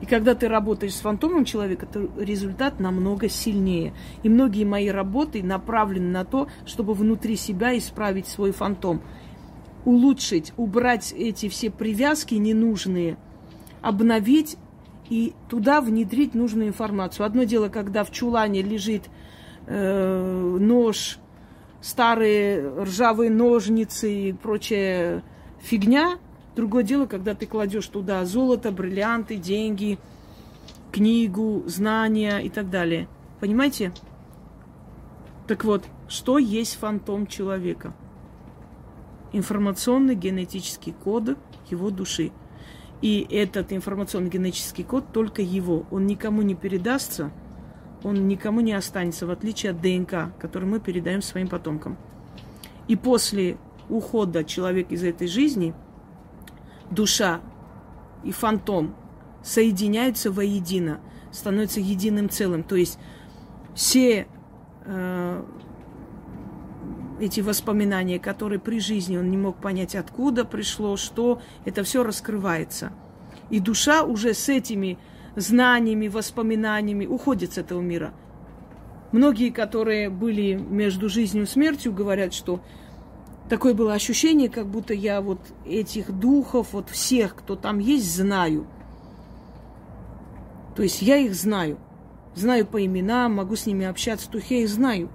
И 0.01 0.07
когда 0.07 0.35
ты 0.35 0.49
работаешь 0.49 0.95
с 0.95 1.01
фантомом 1.01 1.45
человека, 1.45 1.87
то 1.87 2.09
результат 2.19 2.81
намного 2.81 3.29
сильнее. 3.29 3.95
И 4.23 4.29
многие 4.29 4.65
мои 4.65 4.89
работы 4.89 5.43
направлены 5.43 6.11
на 6.11 6.25
то, 6.25 6.49
чтобы 6.67 6.95
внутри 6.95 7.37
себя 7.37 7.77
исправить 7.79 8.27
свой 8.27 8.53
фантом. 8.53 9.01
Улучшить, 9.85 10.53
убрать 10.57 11.15
эти 11.17 11.49
все 11.49 11.71
привязки 11.71 12.35
ненужные, 12.35 13.17
обновить 13.81 14.57
и 15.09 15.33
туда 15.49 15.81
внедрить 15.81 16.35
нужную 16.35 16.69
информацию. 16.69 17.25
Одно 17.25 17.45
дело, 17.45 17.69
когда 17.69 18.05
в 18.05 18.11
чулане 18.11 18.63
лежит 18.63 19.05
э, 19.67 20.57
нож, 20.61 21.19
старые 21.81 22.83
ржавые 22.83 23.31
ножницы 23.31 24.13
и 24.13 24.33
прочая 24.33 25.23
фигня, 25.61 26.19
Другое 26.57 26.85
дело, 26.85 27.05
когда 27.05 27.35
ты 27.35 27.45
кладешь 27.45 27.87
туда 27.87 28.25
золото, 28.25 28.73
бриллианты, 28.73 29.37
деньги, 29.37 29.99
книгу, 30.91 31.63
знания 31.67 32.39
и 32.39 32.49
так 32.49 32.71
далее. 32.71 33.09
Понимаете? 33.41 33.93
Так 35.47 35.65
вот, 35.65 35.85
что 36.09 36.39
есть 36.39 36.77
фантом 36.77 37.27
человека? 37.27 37.93
Информационный 39.35 40.15
генетический 40.15 40.95
код 40.95 41.37
его 41.71 41.91
души. 41.91 42.33
И 43.03 43.27
этот 43.31 43.75
информационный 43.75 44.31
генетический 44.31 44.83
код 44.83 45.13
только 45.13 45.43
его. 45.43 45.85
Он 45.91 46.07
никому 46.07 46.41
не 46.41 46.55
передастся, 46.55 47.31
он 48.03 48.29
никому 48.29 48.63
не 48.63 48.73
останется, 48.73 49.27
в 49.27 49.31
отличие 49.31 49.73
от 49.73 49.83
ДНК, 49.83 50.35
который 50.41 50.65
мы 50.65 50.81
передаем 50.81 51.21
своим 51.21 51.49
потомкам. 51.49 51.99
И 52.89 52.97
после 52.97 53.59
ухода 53.91 54.43
человека 54.43 54.95
из 54.95 55.05
этой 55.05 55.27
жизни– 55.27 55.75
душа 56.91 57.41
и 58.25 58.33
фантом 58.33 58.95
соединяются 59.43 60.31
воедино, 60.31 61.01
становятся 61.33 61.81
единым 61.81 62.29
целым. 62.29 62.65
То 62.65 62.77
есть 62.77 62.99
все 63.75 64.27
э, 64.85 65.45
эти 67.21 67.41
воспоминания, 67.41 68.19
которые 68.19 68.59
при 68.59 68.81
жизни 68.81 69.17
он 69.17 69.31
не 69.31 69.37
мог 69.37 69.61
понять, 69.61 69.95
откуда 69.95 70.45
пришло, 70.45 70.97
что, 70.97 71.41
это 71.65 71.83
все 71.85 72.03
раскрывается. 72.03 72.93
И 73.51 73.61
душа 73.61 74.03
уже 74.03 74.35
с 74.35 74.49
этими 74.49 74.99
знаниями, 75.37 76.09
воспоминаниями 76.09 77.07
уходит 77.07 77.53
с 77.53 77.59
этого 77.59 77.81
мира. 77.81 78.13
Многие, 79.13 79.51
которые 79.51 80.11
были 80.11 80.55
между 80.55 81.09
жизнью 81.09 81.45
и 81.45 81.47
смертью, 81.47 81.93
говорят, 81.93 82.35
что 82.35 82.61
такое 83.49 83.75
было 83.75 83.95
ощущение, 83.95 84.49
как 84.49 84.67
будто 84.67 84.95
я 84.95 85.21
вот 85.21 85.41
этих 85.65 86.13
духов, 86.13 86.69
вот 86.73 86.91
всех, 86.91 87.35
кто 87.37 87.57
там 87.57 87.79
есть, 87.79 88.15
знаю. 88.15 88.67
То 90.75 90.83
есть 90.83 91.03
я 91.03 91.17
их 91.17 91.35
знаю. 91.35 91.79
Знаю 92.35 92.67
по 92.67 92.85
именам, 92.85 93.35
могу 93.35 93.57
с 93.57 93.67
ними 93.67 93.87
общаться, 93.87 94.29
то 94.31 94.39
я 94.39 94.59
их 94.59 94.69
знаю. 94.69 95.09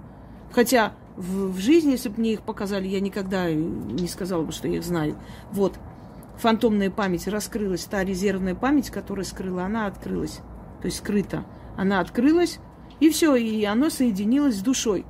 Хотя 0.50 0.94
в, 1.16 1.52
в 1.52 1.58
жизни, 1.58 1.92
если 1.92 2.08
бы 2.08 2.18
мне 2.18 2.32
их 2.32 2.42
показали, 2.42 2.88
я 2.88 3.00
никогда 3.00 3.50
не 3.52 4.08
сказала 4.08 4.42
бы, 4.42 4.52
что 4.52 4.66
я 4.66 4.78
их 4.78 4.84
знаю. 4.84 5.16
Вот, 5.52 5.74
фантомная 6.36 6.90
память 6.90 7.28
раскрылась, 7.28 7.84
та 7.84 8.02
резервная 8.02 8.54
память, 8.54 8.90
которая 8.90 9.24
скрыла, 9.24 9.64
она 9.64 9.86
открылась. 9.86 10.40
То 10.80 10.86
есть 10.86 10.98
скрыта. 10.98 11.44
Она 11.76 12.00
открылась, 12.00 12.58
и 12.98 13.08
все, 13.10 13.36
и 13.36 13.64
оно 13.64 13.88
соединилось 13.88 14.56
с 14.56 14.62
душой. 14.62 15.06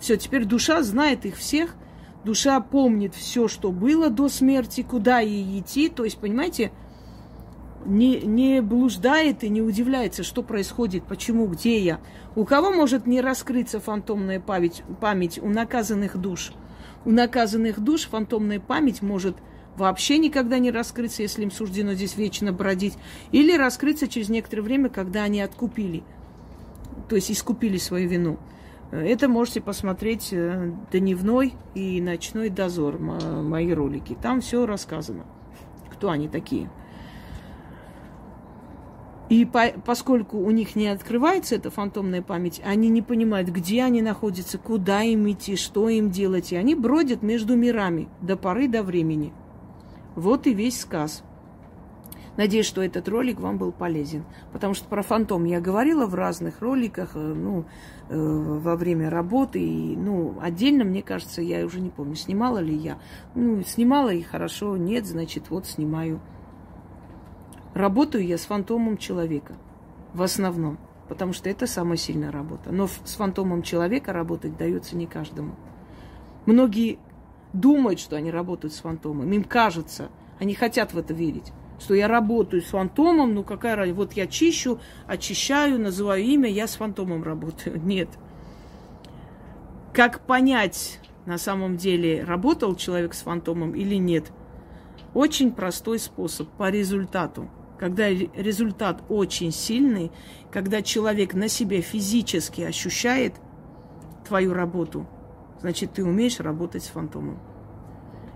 Все, 0.00 0.16
теперь 0.16 0.44
душа 0.44 0.82
знает 0.82 1.24
их 1.26 1.36
всех, 1.36 1.76
Душа 2.24 2.60
помнит 2.60 3.14
все, 3.14 3.48
что 3.48 3.72
было 3.72 4.08
до 4.08 4.28
смерти, 4.28 4.82
куда 4.82 5.20
ей 5.20 5.60
идти. 5.60 5.88
То 5.88 6.04
есть, 6.04 6.18
понимаете, 6.18 6.72
не, 7.84 8.20
не 8.20 8.62
блуждает 8.62 9.42
и 9.42 9.48
не 9.48 9.60
удивляется, 9.60 10.22
что 10.22 10.42
происходит, 10.42 11.04
почему, 11.04 11.46
где 11.46 11.78
я. 11.80 12.00
У 12.36 12.44
кого 12.44 12.70
может 12.70 13.06
не 13.06 13.20
раскрыться 13.20 13.80
фантомная 13.80 14.40
память, 14.40 14.84
память 15.00 15.38
у 15.42 15.48
наказанных 15.48 16.16
душ? 16.16 16.52
У 17.04 17.10
наказанных 17.10 17.80
душ 17.80 18.02
фантомная 18.02 18.60
память 18.60 19.02
может 19.02 19.36
вообще 19.76 20.18
никогда 20.18 20.58
не 20.58 20.70
раскрыться, 20.70 21.22
если 21.22 21.42
им 21.42 21.50
суждено 21.50 21.94
здесь 21.94 22.16
вечно 22.16 22.52
бродить, 22.52 22.94
или 23.32 23.56
раскрыться 23.56 24.06
через 24.06 24.28
некоторое 24.28 24.62
время, 24.62 24.88
когда 24.88 25.24
они 25.24 25.40
откупили, 25.40 26.04
то 27.08 27.16
есть 27.16 27.30
искупили 27.30 27.78
свою 27.78 28.08
вину. 28.08 28.38
Это 28.92 29.26
можете 29.26 29.62
посмотреть 29.62 30.28
э, 30.32 30.70
дневной 30.92 31.54
и 31.74 31.98
ночной 32.02 32.50
дозор, 32.50 32.98
мои 32.98 33.72
ролики. 33.72 34.14
Там 34.20 34.42
все 34.42 34.66
рассказано, 34.66 35.24
кто 35.90 36.10
они 36.10 36.28
такие. 36.28 36.68
И 39.30 39.46
по, 39.46 39.68
поскольку 39.86 40.36
у 40.36 40.50
них 40.50 40.76
не 40.76 40.88
открывается 40.88 41.54
эта 41.54 41.70
фантомная 41.70 42.20
память, 42.20 42.60
они 42.62 42.90
не 42.90 43.00
понимают, 43.00 43.48
где 43.48 43.82
они 43.82 44.02
находятся, 44.02 44.58
куда 44.58 45.00
им 45.00 45.30
идти, 45.30 45.56
что 45.56 45.88
им 45.88 46.10
делать. 46.10 46.52
И 46.52 46.56
они 46.56 46.74
бродят 46.74 47.22
между 47.22 47.56
мирами 47.56 48.10
до 48.20 48.36
поры 48.36 48.68
до 48.68 48.82
времени. 48.82 49.32
Вот 50.16 50.46
и 50.46 50.52
весь 50.52 50.80
сказ. 50.80 51.24
Надеюсь, 52.36 52.66
что 52.66 52.82
этот 52.82 53.08
ролик 53.08 53.40
вам 53.40 53.58
был 53.58 53.72
полезен. 53.72 54.24
Потому 54.52 54.72
что 54.72 54.88
про 54.88 55.02
фантом 55.02 55.44
я 55.44 55.60
говорила 55.60 56.06
в 56.06 56.14
разных 56.14 56.62
роликах, 56.62 57.10
э, 57.14 57.18
ну, 57.18 57.64
э, 58.08 58.16
во 58.16 58.76
время 58.76 59.10
работы. 59.10 59.60
И, 59.60 59.96
ну, 59.96 60.38
отдельно, 60.40 60.84
мне 60.84 61.02
кажется, 61.02 61.42
я 61.42 61.64
уже 61.64 61.80
не 61.80 61.90
помню, 61.90 62.14
снимала 62.14 62.58
ли 62.58 62.74
я. 62.74 62.98
Ну, 63.34 63.62
снимала 63.62 64.10
и 64.10 64.22
хорошо, 64.22 64.76
нет, 64.76 65.06
значит, 65.06 65.50
вот 65.50 65.66
снимаю. 65.66 66.20
Работаю 67.74 68.26
я 68.26 68.38
с 68.38 68.44
фантомом 68.44 68.96
человека 68.96 69.54
в 70.14 70.22
основном, 70.22 70.78
потому 71.08 71.32
что 71.32 71.50
это 71.50 71.66
самая 71.66 71.96
сильная 71.96 72.30
работа. 72.30 72.70
Но 72.70 72.86
с 72.86 73.14
фантомом 73.14 73.62
человека 73.62 74.12
работать 74.12 74.56
дается 74.56 74.96
не 74.96 75.06
каждому. 75.06 75.54
Многие 76.46 76.98
думают, 77.52 78.00
что 78.00 78.16
они 78.16 78.30
работают 78.30 78.74
с 78.74 78.80
фантомом. 78.80 79.30
Им 79.32 79.44
кажется, 79.44 80.10
они 80.38 80.54
хотят 80.54 80.92
в 80.92 80.98
это 80.98 81.14
верить, 81.14 81.52
что 81.82 81.94
я 81.94 82.08
работаю 82.08 82.62
с 82.62 82.66
фантомом, 82.66 83.34
ну 83.34 83.42
какая 83.42 83.76
разница, 83.76 83.96
вот 83.96 84.12
я 84.14 84.26
чищу, 84.26 84.80
очищаю, 85.06 85.80
называю 85.80 86.22
имя, 86.22 86.48
я 86.48 86.66
с 86.66 86.76
фантомом 86.76 87.22
работаю. 87.24 87.80
Нет. 87.82 88.08
Как 89.92 90.20
понять, 90.20 91.00
на 91.26 91.38
самом 91.38 91.76
деле, 91.76 92.24
работал 92.24 92.74
человек 92.76 93.14
с 93.14 93.22
фантомом 93.22 93.74
или 93.74 93.96
нет? 93.96 94.32
Очень 95.12 95.52
простой 95.52 95.98
способ 95.98 96.48
по 96.50 96.70
результату 96.70 97.50
когда 97.82 98.10
результат 98.10 99.02
очень 99.08 99.50
сильный, 99.50 100.12
когда 100.52 100.82
человек 100.82 101.34
на 101.34 101.48
себе 101.48 101.80
физически 101.80 102.60
ощущает 102.60 103.34
твою 104.24 104.54
работу, 104.54 105.08
значит, 105.60 105.92
ты 105.92 106.04
умеешь 106.04 106.38
работать 106.38 106.84
с 106.84 106.86
фантомом. 106.86 107.40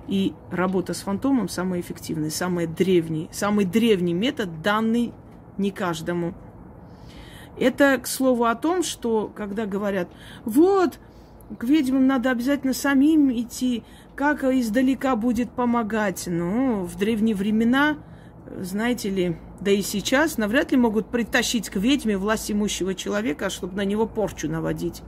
И 0.09 0.35
работа 0.51 0.95
с 0.95 1.01
фантомом 1.01 1.49
самая 1.49 1.81
эффективная, 1.81 2.31
самый 2.31 2.67
древний, 2.67 3.29
самый 3.33 3.65
древний 3.65 4.15
метод, 4.15 4.63
данный 4.63 5.13
не 5.59 5.71
каждому. 5.71 6.35
Это, 7.59 7.99
к 7.99 8.07
слову, 8.07 8.45
о 8.45 8.55
том, 8.55 8.83
что 8.83 9.33
когда 9.35 9.67
говорят, 9.67 10.09
вот, 10.45 10.99
к 11.59 11.65
ведьмам 11.65 12.07
надо 12.07 12.31
обязательно 12.31 12.75
самим 12.75 13.33
идти, 13.33 13.83
как 14.15 14.45
издалека 14.45 15.17
будет 15.17 15.51
помогать. 15.51 16.25
Ну, 16.27 16.85
в 16.85 16.97
древние 16.97 17.35
времена 17.35 17.97
знаете 18.61 19.11
ли, 19.11 19.37
да 19.61 19.71
и 19.71 19.83
сейчас 19.83 20.39
навряд 20.39 20.71
ли 20.71 20.77
могут 20.77 21.09
притащить 21.09 21.69
к 21.69 21.77
ведьме 21.77 22.17
власть 22.17 22.51
имущего 22.51 22.95
человека, 22.95 23.51
чтобы 23.51 23.77
на 23.77 23.85
него 23.85 24.07
порчу 24.07 24.49
наводить. 24.49 25.03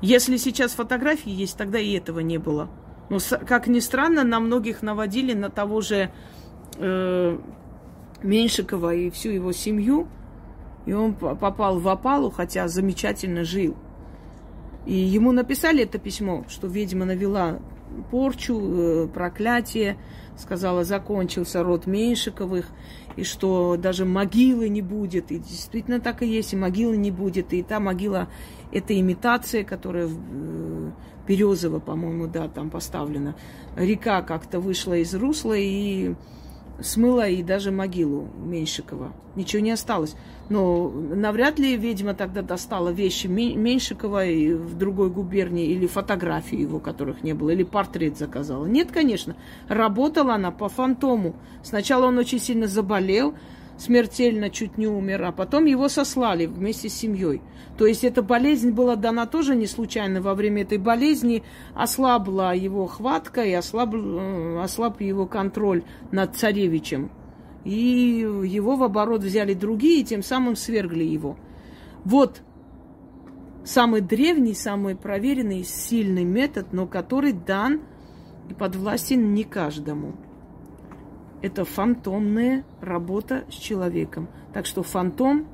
Если 0.00 0.36
сейчас 0.36 0.72
фотографии 0.72 1.30
есть, 1.30 1.56
тогда 1.56 1.78
и 1.78 1.92
этого 1.92 2.20
не 2.20 2.38
было. 2.38 2.68
Но, 3.10 3.18
как 3.46 3.66
ни 3.66 3.80
странно, 3.80 4.24
на 4.24 4.40
многих 4.40 4.82
наводили 4.82 5.32
на 5.32 5.50
того 5.50 5.80
же 5.80 6.10
э, 6.76 7.38
Меньшикова 8.22 8.94
и 8.94 9.10
всю 9.10 9.30
его 9.30 9.52
семью. 9.52 10.08
И 10.86 10.92
он 10.92 11.14
попал 11.14 11.78
в 11.78 11.88
опалу, 11.88 12.30
хотя 12.30 12.68
замечательно 12.68 13.44
жил. 13.44 13.76
И 14.86 14.94
ему 14.94 15.32
написали 15.32 15.82
это 15.84 15.98
письмо, 15.98 16.44
что 16.48 16.66
ведьма 16.66 17.04
навела 17.04 17.58
порчу, 18.10 18.60
э, 18.60 19.08
проклятие, 19.08 19.98
сказала, 20.36 20.84
закончился 20.84 21.62
род 21.62 21.86
Меньшиковых, 21.86 22.66
и 23.16 23.24
что 23.24 23.76
даже 23.76 24.04
могилы 24.04 24.68
не 24.68 24.82
будет. 24.82 25.30
И 25.30 25.38
действительно 25.38 26.00
так 26.00 26.22
и 26.22 26.26
есть, 26.26 26.52
и 26.52 26.56
могилы 26.56 26.96
не 26.96 27.10
будет. 27.10 27.52
И 27.52 27.62
та 27.62 27.80
могила– 27.80 28.28
это 28.72 28.98
имитация, 28.98 29.64
которая 29.64 30.08
э, 30.08 30.90
Березово, 31.28 31.78
по-моему, 31.78 32.26
да, 32.26 32.48
там 32.48 32.70
поставлена. 32.70 33.36
Река 33.76 34.22
как-то 34.22 34.58
вышла 34.58 34.94
из 34.94 35.14
русла 35.14 35.54
и 35.56 36.14
смыла 36.80 37.28
и 37.28 37.42
даже 37.42 37.70
могилу 37.70 38.28
Меньшикова. 38.44 39.12
Ничего 39.34 39.60
не 39.60 39.72
осталось. 39.72 40.16
Но 40.48 40.88
навряд 40.90 41.58
ли 41.58 41.76
ведьма 41.76 42.14
тогда 42.14 42.42
достала 42.42 42.88
вещи 42.88 43.26
Меньшикова 43.26 44.24
в 44.24 44.78
другой 44.78 45.10
губернии 45.10 45.66
или 45.66 45.86
фотографии 45.86 46.60
его, 46.60 46.78
которых 46.78 47.22
не 47.22 47.34
было, 47.34 47.50
или 47.50 47.62
портрет 47.62 48.16
заказала. 48.16 48.66
Нет, 48.66 48.90
конечно. 48.90 49.36
Работала 49.68 50.34
она 50.34 50.50
по 50.50 50.68
фантому. 50.68 51.36
Сначала 51.62 52.06
он 52.06 52.18
очень 52.18 52.40
сильно 52.40 52.66
заболел, 52.66 53.34
смертельно 53.78 54.50
чуть 54.50 54.76
не 54.76 54.86
умер, 54.86 55.22
а 55.24 55.32
потом 55.32 55.64
его 55.64 55.88
сослали 55.88 56.46
вместе 56.46 56.88
с 56.88 56.94
семьей. 56.94 57.40
То 57.78 57.86
есть 57.86 58.04
эта 58.04 58.22
болезнь 58.22 58.72
была 58.72 58.96
дана 58.96 59.26
тоже 59.26 59.54
не 59.54 59.66
случайно. 59.66 60.20
Во 60.20 60.34
время 60.34 60.62
этой 60.62 60.78
болезни 60.78 61.44
ослабла 61.74 62.54
его 62.54 62.86
хватка 62.86 63.42
и 63.42 63.52
ослаб, 63.52 63.94
э, 63.94 64.60
ослаб 64.62 65.00
его 65.00 65.26
контроль 65.26 65.84
над 66.10 66.36
царевичем 66.36 67.10
и 67.68 68.26
его 68.44 68.76
в 68.76 68.82
оборот 68.82 69.22
взяли 69.22 69.54
другие, 69.54 70.00
и 70.00 70.04
тем 70.04 70.22
самым 70.22 70.56
свергли 70.56 71.04
его. 71.04 71.36
Вот 72.04 72.40
самый 73.64 74.00
древний, 74.00 74.54
самый 74.54 74.96
проверенный, 74.96 75.64
сильный 75.64 76.24
метод, 76.24 76.72
но 76.72 76.86
который 76.86 77.32
дан 77.32 77.82
и 78.48 78.54
подвластен 78.54 79.34
не 79.34 79.44
каждому. 79.44 80.14
Это 81.42 81.64
фантомная 81.64 82.64
работа 82.80 83.44
с 83.50 83.54
человеком. 83.54 84.28
Так 84.52 84.66
что 84.66 84.82
фантом 84.82 85.46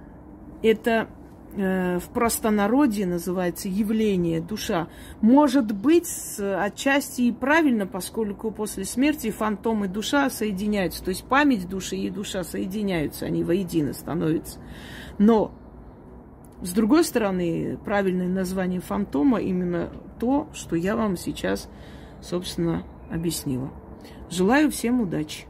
–это 0.62 1.08
Э, 1.54 1.98
в 1.98 2.08
простонародье 2.08 3.06
называется 3.06 3.68
явление, 3.68 4.40
душа, 4.40 4.88
может 5.20 5.72
быть 5.72 6.08
отчасти 6.38 7.22
и 7.22 7.32
правильно, 7.32 7.86
поскольку 7.86 8.50
после 8.50 8.86
смерти 8.86 9.30
фантом 9.30 9.84
и 9.84 9.88
душа 9.88 10.30
соединяются. 10.30 11.04
То 11.04 11.10
есть 11.10 11.24
память 11.24 11.68
души 11.68 11.96
и 11.96 12.10
душа 12.10 12.42
соединяются, 12.42 13.26
они 13.26 13.44
воедино 13.44 13.92
становятся. 13.92 14.60
Но, 15.18 15.52
с 16.62 16.72
другой 16.72 17.04
стороны, 17.04 17.78
правильное 17.84 18.28
название 18.28 18.80
фантома 18.80 19.38
именно 19.38 19.92
то, 20.18 20.48
что 20.54 20.74
я 20.74 20.96
вам 20.96 21.18
сейчас, 21.18 21.68
собственно, 22.22 22.84
объяснила. 23.10 23.70
Желаю 24.32 24.70
всем 24.70 25.02
удачи! 25.02 25.44